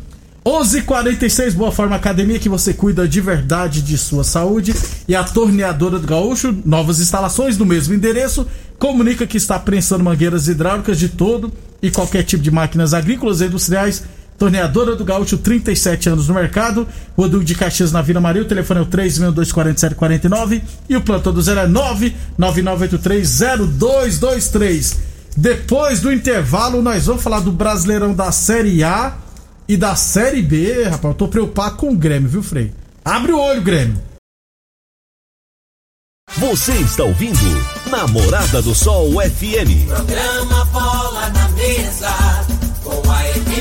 11:46 0.45 1.55
Boa 1.55 1.73
Forma 1.73 1.97
Academia, 1.97 2.39
que 2.39 2.49
você 2.49 2.73
cuida 2.73 3.07
de 3.07 3.21
verdade 3.21 3.83
de 3.83 3.99
sua 3.99 4.23
saúde. 4.23 4.75
E 5.07 5.15
a 5.15 5.25
Torneadora 5.25 5.99
do 5.99 6.07
Gaúcho, 6.07 6.57
novas 6.65 7.01
instalações 7.01 7.59
no 7.59 7.67
mesmo 7.67 7.95
endereço. 7.95 8.47
Comunica 8.79 9.27
que 9.27 9.37
está 9.37 9.59
prensando 9.59 10.05
mangueiras 10.05 10.49
hidráulicas 10.49 10.99
de 10.99 11.09
todo 11.09 11.53
e 11.83 11.91
qualquer 11.91 12.23
tipo 12.23 12.43
de 12.43 12.51
máquinas 12.51 12.95
agrícolas 12.95 13.41
e 13.41 13.47
industriais. 13.47 14.05
Torneadora 14.39 14.95
do 14.95 15.05
Gaúcho, 15.05 15.37
37 15.37 16.11
anos 16.11 16.29
no 16.29 16.35
mercado. 16.35 16.87
Duque 17.17 17.45
de 17.45 17.57
Caxias 17.57 17.91
na 17.91 18.01
Vila 18.01 18.21
Maria. 18.21 18.43
O 18.43 18.45
telefone 18.45 18.81
é 18.81 18.83
o 18.85 18.87
3624749 18.87 20.63
e 20.89 20.97
o 20.97 21.01
plantão 21.01 21.33
do 21.33 21.43
zero 21.43 21.61
é 21.61 21.67
999830223. 22.39 24.97
Depois 25.37 26.01
do 26.01 26.13
intervalo, 26.13 26.81
nós 26.81 27.07
vamos 27.07 27.23
falar 27.23 27.41
do 27.41 27.51
Brasileirão 27.51 28.15
da 28.15 28.31
Série 28.31 28.85
A 28.85 29.17
e 29.69 29.77
da 29.77 29.97
Série 29.97 30.43
B. 30.43 30.85
Rapaz, 30.85 31.13
eu 31.13 31.15
tô 31.15 31.29
preocupado 31.29 31.77
com 31.77 31.91
o 31.91 31.97
Grêmio, 31.97 32.29
viu, 32.29 32.43
Frei? 32.43 32.73
Abre 33.05 33.33
o 33.33 33.39
olho, 33.39 33.63
Grêmio. 33.63 34.01
Você 36.37 36.73
está 36.73 37.05
ouvindo 37.05 37.39
Namorada 37.91 38.63
do 38.63 38.75
Sol 38.75 39.13
FM. 39.13 39.89
Programa 39.89 40.65
Bola 40.67 41.31
na 41.31 41.49
Mesa, 41.49 42.38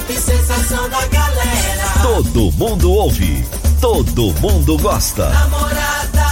equipe 0.07 0.19
sensação 0.19 0.89
da 0.89 1.05
galera. 1.07 1.83
Todo 2.01 2.51
mundo 2.53 2.91
ouve, 2.91 3.43
todo 3.81 4.33
mundo 4.39 4.77
gosta. 4.77 5.29
Namorada 5.29 6.25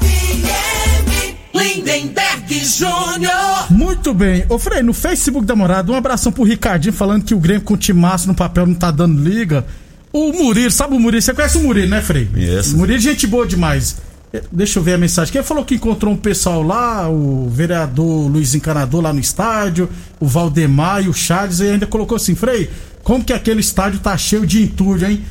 FM, 0.00 1.34
Lindenberg 1.54 2.64
Júnior. 2.64 3.70
Muito 3.70 4.14
bem. 4.14 4.44
Ô, 4.48 4.58
Frei, 4.58 4.82
no 4.82 4.92
Facebook 4.92 5.44
da 5.44 5.56
Morada, 5.56 5.90
um 5.90 5.96
abração 5.96 6.30
pro 6.30 6.44
Ricardinho 6.44 6.92
falando 6.92 7.24
que 7.24 7.34
o 7.34 7.40
Grêmio 7.40 7.62
com 7.62 7.74
o 7.74 7.76
timaço 7.76 8.28
no 8.28 8.34
papel 8.34 8.66
não 8.66 8.74
tá 8.74 8.90
dando 8.90 9.20
liga. 9.20 9.66
O 10.12 10.32
Murilo, 10.32 10.70
sabe 10.70 10.94
o 10.96 11.00
Murilo? 11.00 11.22
Você 11.22 11.34
conhece 11.34 11.58
o 11.58 11.62
Murilo, 11.62 11.88
né, 11.88 12.00
Frei? 12.00 12.26
Conheço. 12.26 12.74
O 12.74 12.78
Murilo 12.78 12.98
é 12.98 13.00
gente 13.00 13.26
boa 13.26 13.46
demais. 13.46 13.96
Eh, 14.32 14.42
Deixa 14.50 14.78
eu 14.78 14.82
ver 14.82 14.94
a 14.94 14.98
mensagem. 14.98 15.32
Quem 15.32 15.42
falou 15.42 15.64
que 15.64 15.74
encontrou 15.76 16.12
um 16.12 16.16
pessoal 16.16 16.62
lá, 16.62 17.08
o 17.08 17.48
vereador 17.48 18.28
Luiz 18.28 18.54
Encanador 18.54 19.02
lá 19.02 19.12
no 19.12 19.20
estádio, 19.20 19.88
o 20.18 20.26
Valdemar 20.26 21.04
e 21.04 21.08
o 21.08 21.12
Charles, 21.12 21.60
e 21.60 21.68
ainda 21.68 21.86
colocou 21.86 22.16
assim, 22.16 22.34
Frei, 22.34 22.68
como 23.02 23.24
que 23.24 23.32
aquele 23.32 23.60
estádio 23.60 24.00
tá 24.00 24.16
cheio 24.16 24.46
de 24.46 24.62
entulho, 24.62 25.06
hein? 25.06 25.24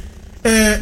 É, 0.44 0.82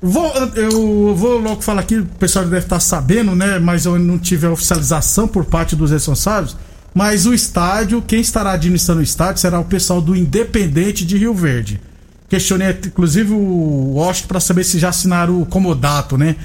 Vou, 0.00 0.32
eu 0.54 1.12
vou 1.16 1.40
logo 1.40 1.60
falar 1.60 1.80
aqui, 1.80 1.96
o 1.96 2.04
pessoal 2.04 2.44
deve 2.44 2.58
estar 2.58 2.78
sabendo, 2.78 3.34
né? 3.34 3.58
Mas 3.58 3.84
eu 3.84 3.98
não 3.98 4.16
tive 4.16 4.46
a 4.46 4.50
oficialização 4.50 5.26
por 5.26 5.44
parte 5.44 5.74
dos 5.74 5.90
responsáveis. 5.90 6.56
Mas 6.94 7.26
o 7.26 7.34
estádio, 7.34 8.00
quem 8.02 8.20
estará 8.20 8.52
administrando 8.52 9.00
o 9.00 9.04
estádio 9.04 9.40
será 9.40 9.58
o 9.58 9.64
pessoal 9.64 10.00
do 10.00 10.14
Independente 10.14 11.04
de 11.04 11.18
Rio 11.18 11.34
Verde. 11.34 11.80
Questionei, 12.28 12.70
inclusive, 12.70 13.32
o 13.32 13.94
Washington 13.94 14.28
para 14.28 14.40
saber 14.40 14.64
se 14.64 14.78
já 14.78 14.90
assinaram 14.90 15.40
o 15.40 15.46
comodato, 15.46 16.16
né? 16.16 16.36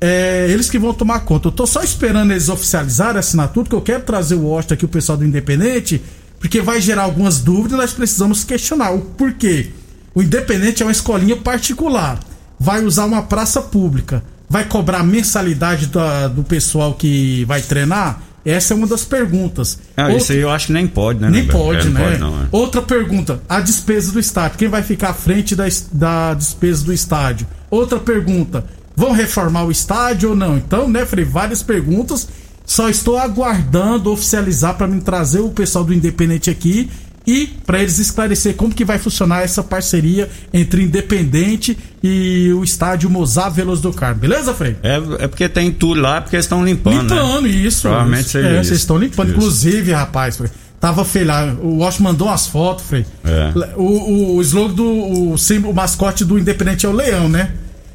É, 0.00 0.46
eles 0.50 0.70
que 0.70 0.78
vão 0.78 0.92
tomar 0.94 1.20
conta. 1.20 1.48
Eu 1.48 1.52
tô 1.52 1.66
só 1.66 1.82
esperando 1.82 2.30
eles 2.30 2.48
oficializarem 2.48 3.16
a 3.16 3.20
assinatura, 3.20 3.64
porque 3.64 3.76
eu 3.76 3.82
quero 3.82 4.04
trazer 4.04 4.36
o 4.36 4.42
Washington 4.42 4.74
aqui, 4.74 4.84
o 4.84 4.88
pessoal 4.88 5.18
do 5.18 5.24
Independente, 5.24 6.00
porque 6.44 6.60
vai 6.60 6.78
gerar 6.78 7.04
algumas 7.04 7.38
dúvidas 7.40 7.78
nós 7.78 7.92
precisamos 7.94 8.44
questionar 8.44 8.90
o 8.90 9.00
porquê. 9.00 9.70
O 10.14 10.20
Independente 10.22 10.82
é 10.82 10.86
uma 10.86 10.92
escolinha 10.92 11.34
particular, 11.36 12.20
vai 12.60 12.84
usar 12.84 13.06
uma 13.06 13.22
praça 13.22 13.62
pública, 13.62 14.22
vai 14.46 14.66
cobrar 14.66 15.02
mensalidade 15.02 15.86
da- 15.86 16.28
do 16.28 16.44
pessoal 16.44 16.92
que 16.92 17.46
vai 17.46 17.62
treinar? 17.62 18.20
Essa 18.44 18.74
é 18.74 18.76
uma 18.76 18.86
das 18.86 19.06
perguntas. 19.06 19.78
Ah, 19.96 20.02
Outra- 20.02 20.16
isso 20.18 20.32
aí 20.32 20.38
eu 20.40 20.50
acho 20.50 20.66
que 20.66 20.74
nem 20.74 20.86
pode, 20.86 21.18
né? 21.18 21.30
nem 21.30 21.46
pode, 21.46 21.80
É, 21.80 21.84
não 21.84 21.92
né? 21.92 22.04
Pode, 22.10 22.18
não, 22.20 22.42
é. 22.42 22.46
Outra 22.52 22.82
pergunta, 22.82 23.40
a 23.48 23.60
despesa 23.60 24.12
do 24.12 24.20
estádio. 24.20 24.58
Quem 24.58 24.68
vai 24.68 24.82
ficar 24.82 25.08
à 25.10 25.14
frente 25.14 25.56
da, 25.56 25.64
da 25.90 26.34
despesa 26.34 26.84
do 26.84 26.92
estádio? 26.92 27.46
Outra 27.70 27.98
pergunta, 27.98 28.66
vão 28.94 29.12
reformar 29.12 29.64
o 29.64 29.70
estádio 29.70 30.28
ou 30.28 30.36
não? 30.36 30.58
Então, 30.58 30.90
né, 30.90 31.06
Frei, 31.06 31.24
várias 31.24 31.62
perguntas. 31.62 32.28
Só 32.66 32.88
estou 32.88 33.18
aguardando 33.18 34.10
oficializar 34.10 34.74
para 34.74 34.86
me 34.86 35.00
trazer 35.00 35.40
o 35.40 35.50
pessoal 35.50 35.84
do 35.84 35.92
Independente 35.92 36.48
aqui 36.50 36.88
e 37.26 37.46
para 37.66 37.80
eles 37.80 37.98
esclarecer 37.98 38.54
como 38.54 38.74
que 38.74 38.84
vai 38.84 38.98
funcionar 38.98 39.42
essa 39.42 39.62
parceria 39.62 40.28
entre 40.52 40.82
Independente 40.82 41.76
e 42.02 42.52
o 42.52 42.62
estádio 42.62 43.08
Mozart 43.08 43.54
Veloso 43.54 43.82
do 43.82 43.92
Carmo. 43.92 44.20
Beleza, 44.20 44.52
Frei? 44.52 44.76
É, 44.82 44.96
é 45.24 45.28
porque 45.28 45.48
tem 45.48 45.70
tudo 45.72 46.00
lá, 46.00 46.20
porque 46.20 46.36
eles 46.36 46.44
estão 46.44 46.64
limpando, 46.64 47.14
Limpando, 47.14 47.42
né? 47.42 47.48
isso. 47.48 47.82
Provavelmente 47.82 48.20
isso. 48.22 48.30
seja 48.30 48.48
É, 48.48 48.60
isso. 48.60 48.68
vocês 48.68 48.80
estão 48.80 48.98
limpando. 48.98 49.28
Isso. 49.28 49.36
Inclusive, 49.38 49.92
rapaz, 49.92 50.36
Frei, 50.36 50.50
tava 50.78 51.02
feio 51.04 51.26
lá. 51.26 51.54
O 51.62 51.78
Wash 51.78 51.98
mandou 51.98 52.28
umas 52.28 52.46
fotos, 52.46 52.84
Frei. 52.84 53.06
É. 53.24 53.52
O, 53.76 53.82
o, 53.82 54.36
o 54.36 54.42
slogan 54.42 54.74
do. 54.74 54.84
O, 54.84 55.34
o 55.34 55.74
mascote 55.74 56.24
do 56.26 56.38
Independente 56.38 56.84
é 56.84 56.88
o 56.88 56.92
leão, 56.92 57.26
né? 57.28 57.52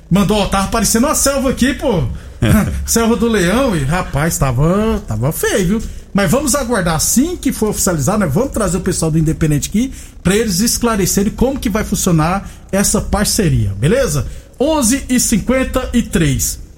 Mandou, 0.09 0.37
ó, 0.39 0.47
tava 0.47 0.69
parecendo 0.69 1.05
uma 1.05 1.13
selva 1.15 1.51
aqui, 1.51 1.73
pô. 1.75 2.03
selva 2.85 3.15
do 3.15 3.27
leão 3.27 3.75
e, 3.75 3.83
rapaz, 3.83 4.37
tava, 4.37 5.01
tava 5.07 5.31
feio, 5.31 5.67
viu? 5.67 5.83
Mas 6.13 6.31
vamos 6.31 6.55
aguardar 6.55 6.95
assim 6.95 7.37
que 7.37 7.51
for 7.51 7.69
oficializado, 7.69 8.19
né? 8.19 8.25
Vamos 8.25 8.51
trazer 8.51 8.77
o 8.77 8.81
pessoal 8.81 9.11
do 9.11 9.19
Independente 9.19 9.69
aqui 9.69 9.93
pra 10.23 10.35
eles 10.35 10.59
esclarecerem 10.59 11.31
como 11.31 11.59
que 11.59 11.69
vai 11.69 11.83
funcionar 11.83 12.49
essa 12.71 12.99
parceria, 12.99 13.73
beleza? 13.79 14.25
11 14.59 15.05
e 15.07 15.19
53 15.19 16.69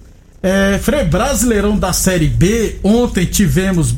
é, 0.44 0.80
Frei, 0.80 1.04
Brasileirão 1.04 1.78
da 1.78 1.94
Série 1.94 2.28
B, 2.28 2.80
ontem 2.84 3.26
tivemos 3.26 3.94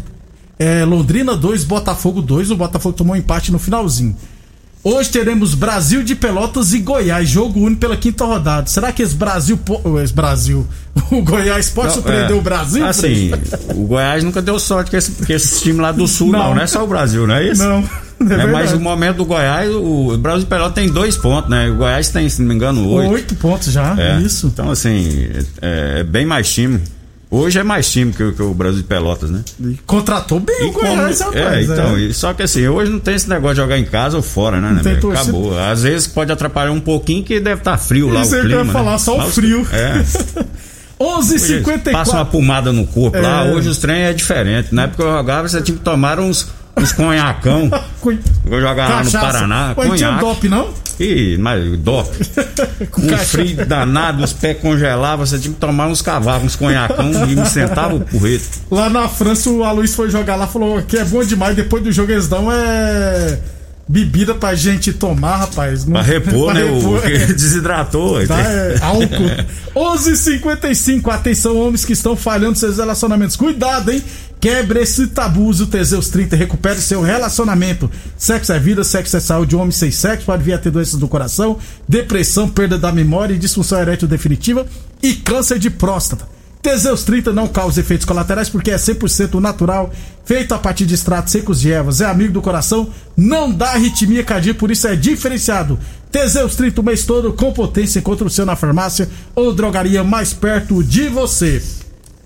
é, 0.60 0.84
Londrina 0.84 1.38
2, 1.38 1.64
Botafogo 1.64 2.22
2. 2.22 2.52
O 2.52 2.58
Botafogo 2.58 2.96
tomou 2.96 3.16
um 3.16 3.18
empate 3.18 3.52
no 3.52 3.58
finalzinho. 3.58 4.16
Hoje 4.84 5.10
teremos 5.10 5.56
Brasil 5.56 6.04
de 6.04 6.14
Pelotas 6.14 6.74
e 6.74 6.80
Goiás, 6.80 7.30
jogo 7.30 7.62
único 7.62 7.80
pela 7.80 7.96
quinta 7.96 8.26
rodada. 8.26 8.68
Será 8.68 8.92
que 8.92 9.02
esse 9.02 9.16
Brasil. 9.16 9.58
Esse 10.04 10.14
Brasil. 10.14 10.68
O 11.12 11.22
Goiás 11.22 11.70
pode 11.70 11.88
Não, 11.88 11.94
surpreender 11.96 12.32
é, 12.32 12.34
o 12.34 12.42
Brasil? 12.42 12.86
Assim, 12.86 13.32
o 13.70 13.86
Goiás 13.88 14.24
nunca 14.24 14.42
deu 14.42 14.58
sorte 14.60 14.90
com 14.92 14.98
esse, 14.98 15.12
esse 15.32 15.62
time 15.62 15.80
lá 15.80 15.92
do 15.92 16.08
Sul, 16.08 16.32
Não. 16.32 16.40
não. 16.40 16.56
Não 16.56 16.62
é 16.62 16.68
só 16.68 16.84
o 16.84 16.88
Brasil, 16.88 17.26
não 17.28 17.36
é 17.36 17.48
isso? 17.50 17.64
Não. 17.64 17.84
É, 18.30 18.34
É, 18.44 18.46
mas 18.46 18.72
o 18.72 18.80
momento 18.80 19.18
do 19.18 19.26
Goiás, 19.26 19.70
o 19.70 20.16
Brasil 20.18 20.42
de 20.42 20.46
Pelota 20.46 20.76
tem 20.76 20.88
dois 20.88 21.18
pontos, 21.18 21.50
né? 21.50 21.70
O 21.70 21.76
Goiás 21.76 22.08
tem, 22.10 22.30
se 22.30 22.42
não 22.42 22.48
me 22.48 22.56
engano, 22.56 22.88
oito. 22.90 23.12
Oito 23.12 23.36
pontos 23.36 23.70
já, 23.74 23.96
É. 24.00 24.22
isso. 24.22 24.48
Então, 24.48 24.72
assim, 24.72 25.28
é, 25.62 26.00
é 26.00 26.04
bem 26.04 26.26
mais 26.26 26.50
time. 26.52 26.80
Hoje 27.36 27.58
é 27.58 27.64
mais 27.64 27.92
time 27.92 28.14
que, 28.14 28.22
o- 28.24 28.32
que 28.32 28.42
o 28.44 28.54
Brasil 28.54 28.82
de 28.82 28.88
Pelotas, 28.88 29.32
né? 29.32 29.42
Contratou 29.88 30.40
bem 30.40 30.70
o 30.70 30.72
Goiás, 30.72 31.18
como- 31.20 31.32
rapaz. 31.36 31.56
é, 31.58 31.64
então, 31.64 31.96
é. 31.98 32.00
e- 32.02 32.14
só 32.14 32.32
que 32.34 32.44
assim, 32.44 32.68
hoje 32.68 32.92
não 32.92 33.00
tem 33.00 33.16
esse 33.16 33.28
negócio 33.28 33.56
de 33.56 33.62
jogar 33.62 33.80
em 33.80 33.86
casa 33.86 34.16
ou 34.18 34.22
fora, 34.22 34.62
né? 34.62 34.82
né. 34.84 35.00
Acabou. 35.12 35.58
Às 35.58 35.82
vezes 35.82 36.06
pode 36.08 36.32
atrapalhar 36.32 36.72
um 36.72 36.80
pouquinho 36.80 37.24
que 37.24 37.40
deve 37.40 37.62
estar 37.62 37.76
frio 37.78 38.10
lá 38.10 38.22
Isso 38.22 38.34
o 38.34 38.36
aí 38.36 38.42
que 38.42 38.48
eu 38.54 38.58
clima. 38.60 38.66
ia 38.66 38.72
falar, 38.72 38.92
né? 38.92 38.98
só 39.00 39.18
o 39.18 39.32
frio. 39.32 39.68
É. 39.72 40.04
11h54. 41.04 41.92
Passa 41.92 42.12
uma 42.18 42.26
pomada 42.26 42.72
no 42.72 42.86
corpo 42.86 43.20
lá, 43.20 43.46
É. 43.48 43.52
hoje 43.52 43.68
os 43.68 43.78
trem 43.80 44.04
é 44.04 44.14
diferente. 44.14 44.74
Na 44.74 44.84
época 44.84 45.04
eu 45.04 45.12
jogava, 45.12 45.48
você 45.50 45.62
tinha 45.62 45.76
que 45.78 45.84
tomar 45.84 46.20
uns, 46.20 46.48
uns 46.78 46.92
conhacão. 46.92 47.70
Vou 48.46 48.60
jogar 48.62 48.90
lá 48.90 49.04
no. 49.04 49.12
Paraná, 49.12 49.74
Mas 49.78 49.88
não 49.88 49.96
tinha 49.96 50.12
dope, 50.18 50.50
não? 50.50 50.70
Ih, 51.00 51.38
mas 51.40 51.80
dope. 51.80 52.18
um 53.02 53.18
frio 53.18 53.66
danado, 53.66 54.24
os 54.24 54.32
pés 54.34 54.60
congelavam, 54.60 55.26
você 55.26 55.40
tinha 55.40 55.54
que 55.54 55.60
tomar 55.60 55.88
uns 55.88 56.02
cavacos, 56.04 56.44
uns 56.46 56.56
conhacão 56.56 57.12
e 57.28 57.36
me 57.36 57.46
sentava 57.48 57.96
o 57.96 58.02
porreto. 58.02 58.46
Lá 58.70 58.90
na 58.90 59.08
França, 59.08 59.50
o 59.50 59.64
Aloysio 59.64 59.96
foi 59.96 60.10
jogar 60.12 60.36
lá 60.36 60.46
falou 60.46 60.82
que 60.84 60.98
é 60.98 61.04
bom 61.06 61.24
demais. 61.24 61.56
Depois 61.56 61.84
do 61.84 61.92
jogo, 61.92 62.12
eles 62.12 62.28
dão 62.28 62.52
é. 62.52 63.40
Bebida 63.86 64.34
pra 64.34 64.56
gente 64.56 64.94
tomar, 64.94 65.38
rapaz. 65.38 65.84
Não- 65.86 65.94
Pra 65.94 66.02
repor, 66.04 66.54
pra 66.54 66.64
né? 66.64 66.72
repor, 66.74 67.00
O 67.02 67.06
é. 67.06 67.26
desidratou. 67.34 68.26
Tá, 68.28 68.40
é, 68.40 68.78
álcool. 68.82 69.44
11:55 69.76 71.10
Atenção, 71.12 71.58
homens 71.58 71.84
que 71.84 71.94
estão 71.94 72.16
falhando 72.16 72.58
seus 72.58 72.78
relacionamentos. 72.78 73.36
Cuidado, 73.36 73.92
hein? 73.92 74.02
Quebre 74.44 74.82
esse 74.82 75.08
tabu. 75.08 75.46
Use 75.46 75.64
o 75.64 75.68
Teseus 75.68 76.10
30. 76.10 76.36
Recupere 76.36 76.82
seu 76.82 77.02
relacionamento. 77.02 77.90
Sexo 78.18 78.52
é 78.52 78.60
vida, 78.60 78.84
sexo 78.84 79.16
é 79.16 79.20
saúde. 79.22 79.56
Homem 79.56 79.72
sem 79.72 79.90
sexo 79.90 80.26
pode 80.26 80.44
vir 80.44 80.52
a 80.52 80.58
ter 80.58 80.70
doenças 80.70 81.00
do 81.00 81.08
coração, 81.08 81.58
depressão, 81.88 82.50
perda 82.50 82.78
da 82.78 82.92
memória, 82.92 83.38
disfunção 83.38 83.80
erétil 83.80 84.06
definitiva 84.06 84.68
e 85.02 85.14
câncer 85.14 85.58
de 85.58 85.70
próstata. 85.70 86.28
Teseus 86.62 87.06
30 87.06 87.32
não 87.32 87.48
causa 87.48 87.80
efeitos 87.80 88.06
colaterais 88.06 88.50
porque 88.50 88.72
é 88.72 88.76
100% 88.76 89.40
natural, 89.40 89.94
feito 90.26 90.54
a 90.54 90.60
partir 90.60 90.86
de 90.86 90.96
extratos 90.96 91.32
secos 91.32 91.62
de 91.62 91.72
ervas, 91.72 92.02
é 92.02 92.06
amigo 92.06 92.34
do 92.34 92.42
coração, 92.42 92.90
não 93.16 93.50
dá 93.50 93.72
arritmia 93.72 94.26
cardíaca, 94.26 94.60
por 94.60 94.72
isso 94.72 94.88
é 94.88 94.96
diferenciado. 94.96 95.80
Teseus 96.12 96.56
30 96.56 96.82
o 96.82 96.84
mês 96.84 97.06
todo 97.06 97.32
com 97.32 97.54
potência, 97.54 98.00
encontra 98.00 98.28
o 98.28 98.30
seu 98.30 98.46
na 98.46 98.58
farmácia 98.58 99.10
ou 99.34 99.54
drogaria 99.54 100.04
mais 100.04 100.34
perto 100.34 100.84
de 100.84 101.08
você. 101.08 101.62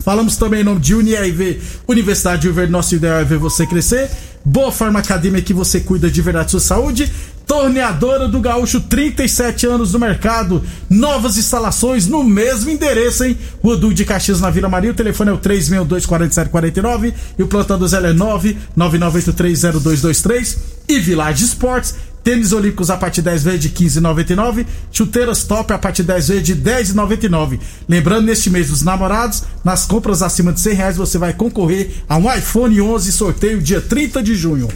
Falamos 0.07 0.37
também 0.37 0.61
em 0.61 0.63
nome 0.63 0.79
de 0.79 0.95
UniRV, 0.95 1.59
Universidade 1.85 2.43
de 2.43 2.49
Verde. 2.49 2.71
Nosso 2.71 2.95
ideal 2.95 3.19
é 3.19 3.25
ver 3.25 3.37
você 3.37 3.67
crescer. 3.67 4.09
Boa 4.45 4.71
Forma 4.71 4.99
Academia 4.99 5.41
que 5.41 5.53
você 5.53 5.81
cuida 5.81 6.09
de 6.09 6.21
verdade 6.21 6.45
da 6.45 6.51
sua 6.51 6.61
saúde. 6.61 7.11
Torneadora 7.45 8.25
do 8.25 8.39
Gaúcho, 8.39 8.79
37 8.79 9.67
anos 9.67 9.91
no 9.91 9.99
mercado. 9.99 10.63
Novas 10.89 11.37
instalações 11.37 12.07
no 12.07 12.23
mesmo 12.23 12.69
endereço, 12.69 13.25
hein? 13.25 13.37
Rua 13.61 13.77
de 13.93 14.05
Caxias 14.05 14.39
na 14.39 14.49
Vila 14.49 14.69
Maria. 14.69 14.91
O 14.91 14.93
telefone 14.93 15.31
é 15.31 15.33
o 15.33 15.39
362-4749 15.39 17.13
e 17.37 17.43
o 17.43 17.47
plantão 17.47 17.77
do 17.77 17.85
Zé 17.85 17.97
é 17.97 18.13
999830223. 18.13 20.57
E 20.87 20.99
Village 20.99 21.43
Esportes. 21.43 21.95
Tênis 22.27 22.51
Olímpicos 22.51 22.89
a 22.89 22.97
partir 22.97 23.21
de 23.21 23.29
10 23.29 23.43
vezes 23.43 23.59
de 23.61 23.69
15,99. 23.69 24.65
Chuteiras 24.91 25.45
top 25.45 25.71
a 25.71 25.77
partir 25.77 26.01
de 26.01 26.09
10 26.09 26.27
vezes 26.27 26.43
de 26.43 26.55
10,99. 26.57 27.57
Lembrando, 27.87 28.25
neste 28.25 28.49
mês 28.49 28.67
dos 28.67 28.81
namorados, 28.81 29.43
nas 29.63 29.85
compras 29.85 30.21
acima 30.21 30.51
de 30.51 30.59
100 30.59 30.73
reais 30.73 30.97
você 30.97 31.17
vai 31.17 31.31
concorrer 31.31 31.89
a 32.09 32.17
um 32.17 32.29
iPhone 32.29 32.81
11 32.81 33.13
sorteio 33.13 33.61
dia 33.61 33.79
30 33.79 34.21
de 34.21 34.35
junho. 34.35 34.67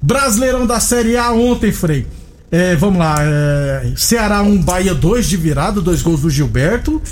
Brasileirão 0.00 0.68
da 0.68 0.78
Série 0.78 1.16
A 1.16 1.32
ontem, 1.32 1.72
Frei. 1.72 2.06
É, 2.48 2.76
vamos 2.76 3.00
lá. 3.00 3.16
é, 3.18 3.92
Ceará 3.96 4.40
1, 4.42 4.62
Bahia 4.62 4.94
2 4.94 5.26
de 5.26 5.36
virada, 5.36 5.80
dois 5.80 6.00
gols 6.00 6.20
do 6.20 6.30
Gilberto. 6.30 7.02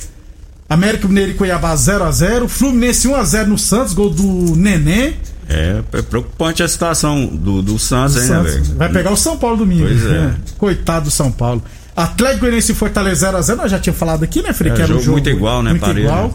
América 0.69 1.09
Mineiro 1.09 1.33
e 1.33 1.35
Cuiabá 1.35 1.75
0x0. 1.75 2.47
Fluminense 2.47 3.09
1x0 3.09 3.47
no 3.47 3.59
Santos, 3.59 3.95
gol 3.95 4.11
do 4.11 4.55
Nenê. 4.55 5.15
É, 5.53 5.83
é 5.99 6.03
preocupante 6.03 6.63
a 6.63 6.69
situação 6.69 7.27
do, 7.27 7.63
do 7.63 7.79
Santos, 7.79 8.17
hein, 8.17 8.23
né, 8.23 8.29
Santos. 8.29 8.53
velho? 8.53 8.65
Vai 8.77 8.89
pegar 8.89 9.11
o 9.13 9.17
São 9.17 9.37
Paulo 9.37 9.57
domingo. 9.59 9.87
Pois 9.87 10.05
é. 10.07 10.31
Coitado 10.59 11.05
do 11.07 11.11
São 11.11 11.31
Paulo. 11.31 11.63
Atlético 11.95 12.41
Goianiense 12.41 12.73
e 12.73 12.75
Fortaleza 12.75 13.31
0x0, 13.33 13.55
nós 13.57 13.71
já 13.71 13.79
tinha 13.79 13.93
falado 13.93 14.25
aqui, 14.25 14.41
né, 14.43 14.53
Frei? 14.53 14.73
É, 14.73 14.75
que 14.75 14.83
era 14.83 14.93
um 14.95 14.99
jogo 15.01 15.13
muito 15.13 15.29
igual, 15.31 15.63
né, 15.63 15.71
Muito 15.71 15.91
igual. 15.99 16.29
né? 16.29 16.35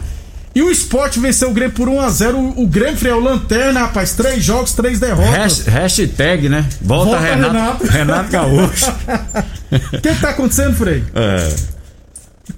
E 0.56 0.62
o 0.62 0.72
Sport 0.72 1.18
venceu 1.18 1.52
o 1.52 1.54
Grêmio 1.54 1.76
por 1.76 1.88
1x0. 1.88 2.34
O, 2.34 2.64
o 2.64 2.68
Grêmio, 2.68 2.98
Frei, 2.98 3.12
é 3.12 3.16
o 3.16 3.20
Lanterna, 3.20 3.82
rapaz. 3.82 4.14
Três 4.14 4.44
jogos, 4.44 4.74
três 4.74 5.00
derrotas. 5.00 5.36
Hash- 5.36 5.66
hashtag, 5.68 6.50
né? 6.50 6.66
Volta, 6.82 7.12
Volta, 7.12 7.26
Renato, 7.26 7.54
Renato. 7.54 7.86
Renato 7.88 8.32
Gaúcho. 8.32 8.92
O 9.70 10.02
que, 10.02 10.14
que 10.14 10.22
tá 10.22 10.30
acontecendo, 10.30 10.76
Frei? 10.78 11.04
É. 11.14 11.54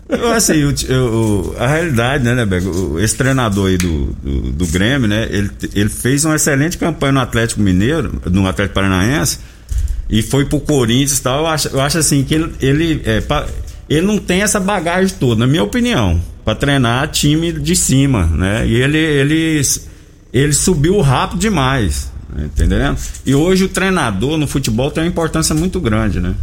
Eu, 0.08 0.32
assim, 0.32 0.64
o, 0.64 0.74
o- 0.94 1.56
a 1.58 1.68
realidade, 1.68 2.24
né, 2.24 2.36
Neberg? 2.36 2.68
O- 2.68 3.00
Esse 3.00 3.16
treinador 3.16 3.70
aí 3.70 3.78
do, 3.78 4.06
do, 4.24 4.42
do 4.52 4.68
Grêmio, 4.68 5.08
né? 5.08 5.28
Ele, 5.32 5.50
ele 5.74 5.90
fez 5.90 6.26
uma 6.26 6.36
excelente 6.36 6.78
campanha 6.78 7.12
no 7.14 7.20
Atlético 7.20 7.62
Mineiro, 7.62 8.22
no 8.30 8.48
Atlético 8.48 8.76
Paranaense, 8.76 9.40
e 10.10 10.22
foi 10.22 10.46
pro 10.46 10.60
Corinthians 10.60 11.18
e 11.20 11.22
tal. 11.22 11.40
Eu 11.42 11.48
acho, 11.48 11.68
eu 11.70 11.82
acho 11.82 11.98
assim 11.98 12.24
que 12.24 12.34
ele, 12.36 12.52
ele, 12.62 13.02
é, 13.06 13.24
ele 13.90 14.06
não 14.06 14.18
tem 14.18 14.42
essa 14.42 14.60
bagagem 14.60 15.16
toda, 15.20 15.40
na 15.40 15.48
minha 15.48 15.64
opinião, 15.64 16.20
pra 16.46 16.54
treinar 16.56 17.08
time 17.10 17.52
de 17.52 17.76
cima, 17.76 18.26
né? 18.28 18.68
E 18.68 18.76
ele, 18.76 18.98
ele, 18.98 19.62
ele 20.34 20.54
subiu 20.54 21.00
rápido 21.02 21.40
demais, 21.40 22.12
né? 22.36 22.46
entendendo? 22.46 22.98
E 23.26 23.34
hoje 23.36 23.64
o 23.66 23.70
treinador 23.70 24.38
no 24.38 24.48
futebol 24.48 24.90
tem 24.92 25.04
uma 25.04 25.10
importância 25.10 25.54
muito 25.56 25.80
grande, 25.80 26.20
né? 26.20 26.34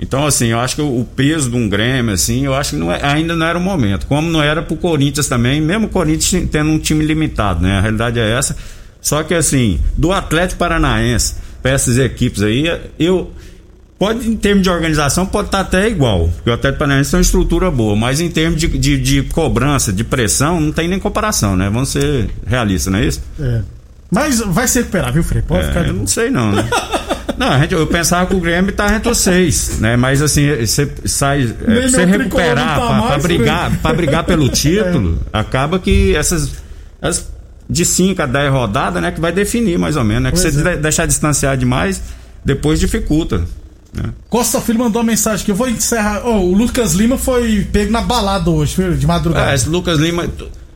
Então, 0.00 0.26
assim, 0.26 0.46
eu 0.46 0.58
acho 0.58 0.74
que 0.76 0.82
o 0.82 1.06
peso 1.14 1.48
de 1.50 1.56
um 1.56 1.68
Grêmio, 1.68 2.12
assim, 2.12 2.44
eu 2.44 2.54
acho 2.54 2.70
que 2.70 2.76
não 2.76 2.90
é- 2.92 3.00
ainda 3.04 3.36
não 3.36 3.46
era 3.46 3.56
o 3.56 3.60
momento. 3.60 4.06
Como 4.06 4.28
não 4.30 4.42
era 4.42 4.60
pro 4.60 4.76
Corinthians 4.76 5.28
também, 5.28 5.60
mesmo 5.60 5.86
o 5.86 5.88
Corinthians 5.90 6.48
tendo 6.50 6.70
um 6.70 6.78
time 6.78 7.04
limitado, 7.04 7.62
né? 7.62 7.78
A 7.78 7.80
realidade 7.80 8.18
é 8.18 8.30
essa. 8.36 8.56
Só 9.00 9.22
que, 9.22 9.32
assim, 9.34 9.78
do 9.96 10.10
Atlético 10.12 10.58
Paranaense 10.58 11.34
para 11.62 11.70
essas 11.72 11.98
equipes 11.98 12.42
aí, 12.42 12.64
eu. 12.98 13.30
Pode, 13.98 14.28
em 14.28 14.34
termos 14.36 14.64
de 14.64 14.70
organização, 14.70 15.24
pode 15.24 15.46
estar 15.46 15.60
até 15.60 15.86
igual. 15.88 16.28
Porque 16.34 16.50
o 16.50 16.52
Atlético 16.52 16.80
Paranaense 16.80 17.12
tem 17.12 17.18
uma 17.18 17.22
estrutura 17.22 17.70
boa, 17.70 17.94
mas 17.94 18.20
em 18.20 18.28
termos 18.28 18.60
de, 18.60 18.66
de, 18.66 18.98
de 18.98 19.22
cobrança, 19.22 19.92
de 19.92 20.02
pressão, 20.02 20.60
não 20.60 20.72
tem 20.72 20.88
nem 20.88 20.98
comparação, 20.98 21.56
né? 21.56 21.70
Vamos 21.72 21.90
ser 21.90 22.28
realistas, 22.44 22.92
não 22.92 22.98
é 22.98 23.06
isso? 23.06 23.22
É. 23.38 23.60
Mas 24.10 24.40
vai 24.40 24.66
se 24.66 24.80
recuperar, 24.80 25.12
viu, 25.12 25.22
Frei? 25.22 25.40
Pode 25.42 25.62
É, 25.66 25.68
ficar 25.68 25.84
de 25.84 25.92
não 25.92 26.04
sei 26.08 26.30
não, 26.30 26.50
né? 26.50 26.68
Não, 27.44 27.50
a 27.52 27.58
gente, 27.58 27.74
eu 27.74 27.86
pensava 27.88 28.26
que 28.26 28.34
o 28.36 28.40
Grêmio 28.40 28.72
tá 28.72 28.94
entre 28.94 29.10
os 29.10 29.18
seis, 29.18 29.78
né? 29.80 29.96
Mas 29.96 30.22
assim, 30.22 30.48
você 30.64 30.88
sai. 31.04 31.42
É, 31.66 31.70
Nem 31.80 31.88
você 31.88 32.04
recuperar, 32.04 32.78
tá 32.78 32.92
mais, 32.92 33.22
brigar, 33.22 33.70
né? 33.70 33.78
pra 33.82 33.92
brigar 33.92 34.22
pelo 34.24 34.48
título, 34.48 35.18
acaba 35.32 35.78
que 35.80 36.14
essas. 36.14 36.50
as 37.00 37.30
de 37.68 37.84
5 37.84 38.20
a 38.22 38.26
10 38.26 38.52
rodadas, 38.52 39.02
né? 39.02 39.10
Que 39.10 39.20
vai 39.20 39.32
definir 39.32 39.78
mais 39.78 39.96
ou 39.96 40.04
menos, 40.04 40.24
né? 40.24 40.30
Que 40.30 40.40
Pois 40.40 40.54
você 40.54 40.60
é. 40.68 40.74
de- 40.76 40.82
deixar 40.82 41.06
distanciar 41.06 41.56
demais, 41.56 42.00
depois 42.44 42.78
dificulta. 42.78 43.38
Né? 43.92 44.10
Costa 44.28 44.60
Filho 44.60 44.78
mandou 44.78 45.00
uma 45.02 45.06
mensagem 45.10 45.44
que 45.44 45.50
eu 45.50 45.54
vou 45.54 45.68
encerrar. 45.68 46.22
Ó, 46.24 46.38
o 46.38 46.54
Lucas 46.54 46.92
Lima 46.92 47.16
foi 47.18 47.66
pego 47.72 47.90
na 47.90 48.02
balada 48.02 48.50
hoje, 48.50 48.76
de 48.96 49.06
madrugada. 49.06 49.50
É, 49.50 49.54
esse 49.54 49.68
Lucas 49.68 49.98
Lima. 49.98 50.26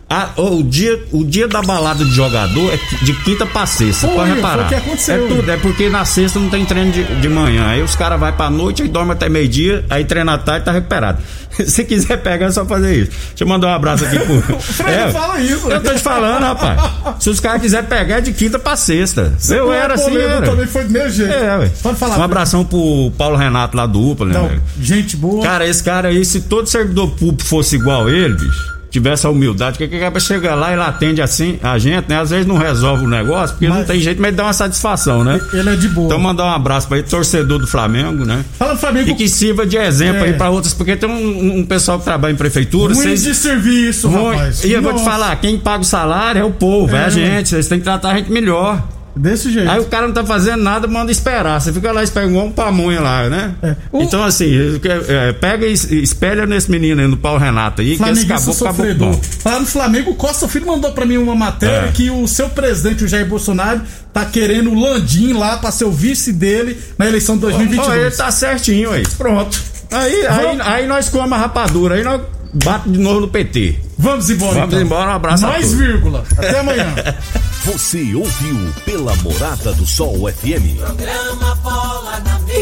Ah, 0.09 0.29
ô, 0.37 0.59
o, 0.59 0.63
dia, 0.63 1.03
o 1.11 1.25
dia 1.25 1.49
da 1.49 1.61
balada 1.63 2.05
de 2.05 2.13
jogador 2.13 2.73
é 2.73 3.05
de 3.05 3.13
quinta 3.25 3.45
pra 3.45 3.67
sexta. 3.67 4.07
Pode 4.07 4.35
reparar. 4.35 4.67
o 4.67 4.69
que 4.69 4.75
aconteceu. 4.77 5.25
É 5.25 5.29
tudo, 5.29 5.51
é 5.51 5.57
porque 5.57 5.89
na 5.89 6.05
sexta 6.05 6.39
não 6.39 6.49
tem 6.49 6.65
treino 6.65 6.93
de, 6.93 7.03
de 7.21 7.29
manhã. 7.29 7.67
Aí 7.67 7.83
os 7.83 7.97
caras 7.97 8.19
vão 8.21 8.33
pra 8.33 8.49
noite 8.49 8.85
e 8.85 8.89
dormem 8.89 9.15
até 9.15 9.29
meio-dia, 9.29 9.85
aí 9.91 10.05
treina 10.05 10.35
à 10.35 10.39
tarde 10.39 10.63
e 10.63 10.65
tá 10.65 10.71
recuperado. 10.71 11.19
Se 11.67 11.85
quiser 11.85 12.19
pegar, 12.23 12.47
é 12.47 12.51
só 12.53 12.65
fazer 12.65 12.95
isso. 13.03 13.11
Deixa 13.11 13.43
eu 13.43 13.49
mandar 13.49 13.67
um 13.67 13.73
abraço 13.73 14.05
aqui 14.05 14.17
pro. 14.17 14.43
Fred, 14.61 15.07
não 15.07 15.13
fala 15.13 15.41
isso, 15.41 15.69
Eu 15.69 15.83
tô 15.83 15.93
te 15.93 16.01
falando, 16.01 16.43
rapaz. 16.43 16.81
Se 17.19 17.29
os 17.29 17.41
caras 17.41 17.63
quiserem 17.63 17.89
pegar, 17.89 18.19
é 18.19 18.21
de 18.21 18.33
quinta 18.33 18.61
pra 18.61 18.77
sexta. 18.77 19.33
eu 19.51 19.73
era 19.73 19.95
assim, 19.95 20.17
era. 20.17 20.43
também 20.43 20.67
foi 20.67 20.85
do 20.85 20.91
meu 20.93 21.11
jeito. 21.11 21.33
É, 21.33 21.59
ué. 21.59 21.71
Pode 21.83 21.99
falar. 21.99 22.19
Um 22.19 22.23
abração 22.23 22.65
pro 22.65 23.11
Paulo 23.19 23.37
Renato 23.37 23.77
lá 23.77 23.87
do 23.87 24.11
UPA, 24.11 24.27
né? 24.27 24.61
Gente 24.81 25.17
boa. 25.17 25.43
Cara, 25.43 25.67
esse 25.67 25.83
cara 25.83 26.09
aí, 26.09 26.25
se 26.25 26.43
todo 26.43 26.69
servidor 26.69 27.11
público 27.11 27.43
fosse 27.45 27.75
igual 27.75 28.09
ele, 28.09 28.35
bicho, 28.35 28.76
tivesse 28.99 29.27
a 29.27 29.31
humildade, 29.31 29.79
que 29.79 29.87
que 29.89 29.97
acaba 29.97 30.19
chega 30.21 30.55
lá 30.55 30.71
e 30.71 30.73
ele 30.75 30.83
atende 30.83 31.21
assim 31.23 31.59
a 31.63 31.79
gente, 31.79 32.09
né? 32.09 32.21
Às 32.21 32.31
vezes 32.31 32.47
não 32.47 32.57
resolve 32.57 33.05
o 33.05 33.09
negócio, 33.09 33.55
porque 33.57 33.69
Mas- 33.69 33.79
não 33.79 33.85
tem 33.85 34.01
jeito, 34.01 34.21
mas 34.21 34.35
dá 34.35 34.45
uma 34.45 34.53
satisfação, 34.53 35.23
né? 35.25 35.41
Ele 35.53 35.69
é 35.71 35.77
de 35.77 35.89
boa. 35.89 36.07
Então 36.07 36.19
mandar 36.19 36.45
um 36.45 36.51
abraço 36.51 36.89
pra 36.89 36.99
ele, 36.99 37.07
torcedor 37.07 37.59
do 37.59 37.67
Flamengo, 37.67 38.25
né? 38.25 38.45
Fala 38.59 38.75
do 38.75 38.81
Flamengo. 38.81 39.11
E 39.11 39.15
que 39.15 39.29
sirva 39.29 39.67
de 39.67 39.77
exemplo 39.77 40.25
É. 40.25 40.29
aí 40.29 40.33
pra 40.35 40.51
outros, 40.51 40.73
porque 40.75 40.97
tem 40.97 41.09
um, 41.09 41.59
um 41.59 41.65
pessoal 41.67 41.99
que 41.99 42.05
trabalha 42.05 42.33
em 42.33 42.37
prefeitura, 42.37 42.95
vocês 42.95 43.23
de 43.23 43.35
serviço, 43.35 44.09
Ruim. 44.09 44.35
rapaz. 44.37 44.65
E 44.65 44.73
eu 44.73 44.81
vou 44.83 44.93
te 44.93 44.99
Nossa, 44.99 45.11
falar, 45.11 45.37
quem 45.37 45.59
paga 45.59 45.83
o 45.83 45.85
salário 45.85 46.41
é 46.41 46.45
o 46.45 46.51
povo, 46.51 46.95
é, 46.97 47.01
É, 47.01 47.05
a 47.05 47.09
gente. 47.09 47.49
Vocês 47.51 47.69
têm 47.69 47.79
que 47.79 47.85
tratar 47.85 48.11
a 48.13 48.17
gente 48.17 48.31
melhor. 48.33 48.83
Desse 49.17 49.51
jeito. 49.51 49.71
Aí 49.71 49.81
o 49.81 49.87
cara 49.87 50.07
não 50.07 50.13
tá 50.13 50.25
fazendo 50.25 50.63
nada, 50.63 50.87
manda 50.87 51.11
esperar. 51.11 51.59
Você 51.61 51.73
fica 51.73 51.91
lá 51.91 52.03
esperando 52.05 52.31
igual 52.31 52.47
um 52.47 52.53
pamonha 52.53 53.01
lá, 53.01 53.29
né? 53.31 53.55
É. 53.63 53.77
O- 53.91 54.03
Então, 54.03 54.23
assim, 54.23 54.79
é, 55.09 55.33
pega 55.33 55.67
e 55.67 55.73
espelha 55.73 56.45
nesse 56.45 56.71
menino 56.71 57.01
aí, 57.01 57.07
no 57.09 57.17
Paulo 57.17 57.39
Renato 57.41 57.81
aí, 57.81 57.97
que 57.97 58.03
esse 58.11 58.25
acabou 58.27 58.53
sofredor. 58.53 59.13
bom. 59.13 59.21
Falar 59.41 59.61
no 59.61 59.67
Flamengo, 59.67 60.11
o 60.11 60.15
Costa 60.15 60.47
Filho 60.47 60.67
mandou 60.67 60.93
pra 60.93 61.07
mim 61.07 61.17
uma 61.17 61.35
matéria 61.35 61.89
É. 61.89 61.93
que 61.93 62.11
o 62.11 62.27
seu 62.29 62.51
presidente, 62.51 63.05
o 63.05 63.09
Jair 63.09 63.27
Bolsonaro, 63.27 63.81
tá 64.13 64.25
querendo 64.27 64.71
o 64.71 64.79
Landim 64.79 65.33
lá 65.33 65.57
pra 65.57 65.71
ser 65.71 65.85
o 65.87 65.91
vice 65.91 66.33
dele 66.33 66.79
na 66.99 67.07
eleição 67.07 67.39
de 67.39 67.47
Ó, 67.47 67.49
2022. 67.49 68.01
ele 68.03 68.11
tá 68.11 68.31
certinho 68.31 68.91
aí. 68.93 69.03
Pronto. 69.17 69.59
Aí, 69.91 70.27
aí, 70.27 70.61
aí 70.61 70.87
nós 70.87 71.09
comemos 71.09 71.33
a 71.33 71.37
rapadura, 71.43 71.95
aí 71.95 72.03
nós 72.05 72.21
bate 72.53 72.89
de 72.91 72.99
novo 72.99 73.21
no 73.21 73.29
PT. 73.29 73.79
Vamos 73.99 74.29
embora, 74.31 74.55
Vamos 74.55 74.69
então. 74.75 74.81
embora, 74.87 75.11
um 75.11 75.15
abraço 75.15 75.45
a 75.45 75.49
Mais 75.49 75.65
todos. 75.71 75.79
vírgula. 75.79 76.25
Até 76.37 76.59
amanhã. 76.61 76.95
Você 77.65 78.15
ouviu 78.15 78.73
pela 78.85 79.15
Morada 79.17 79.73
do 79.73 79.85
Sol 79.87 80.31
FM. 80.33 80.79
Programa 80.79 81.55
Bola 81.57 82.21
na 82.25 82.39
Mesa. 82.41 82.61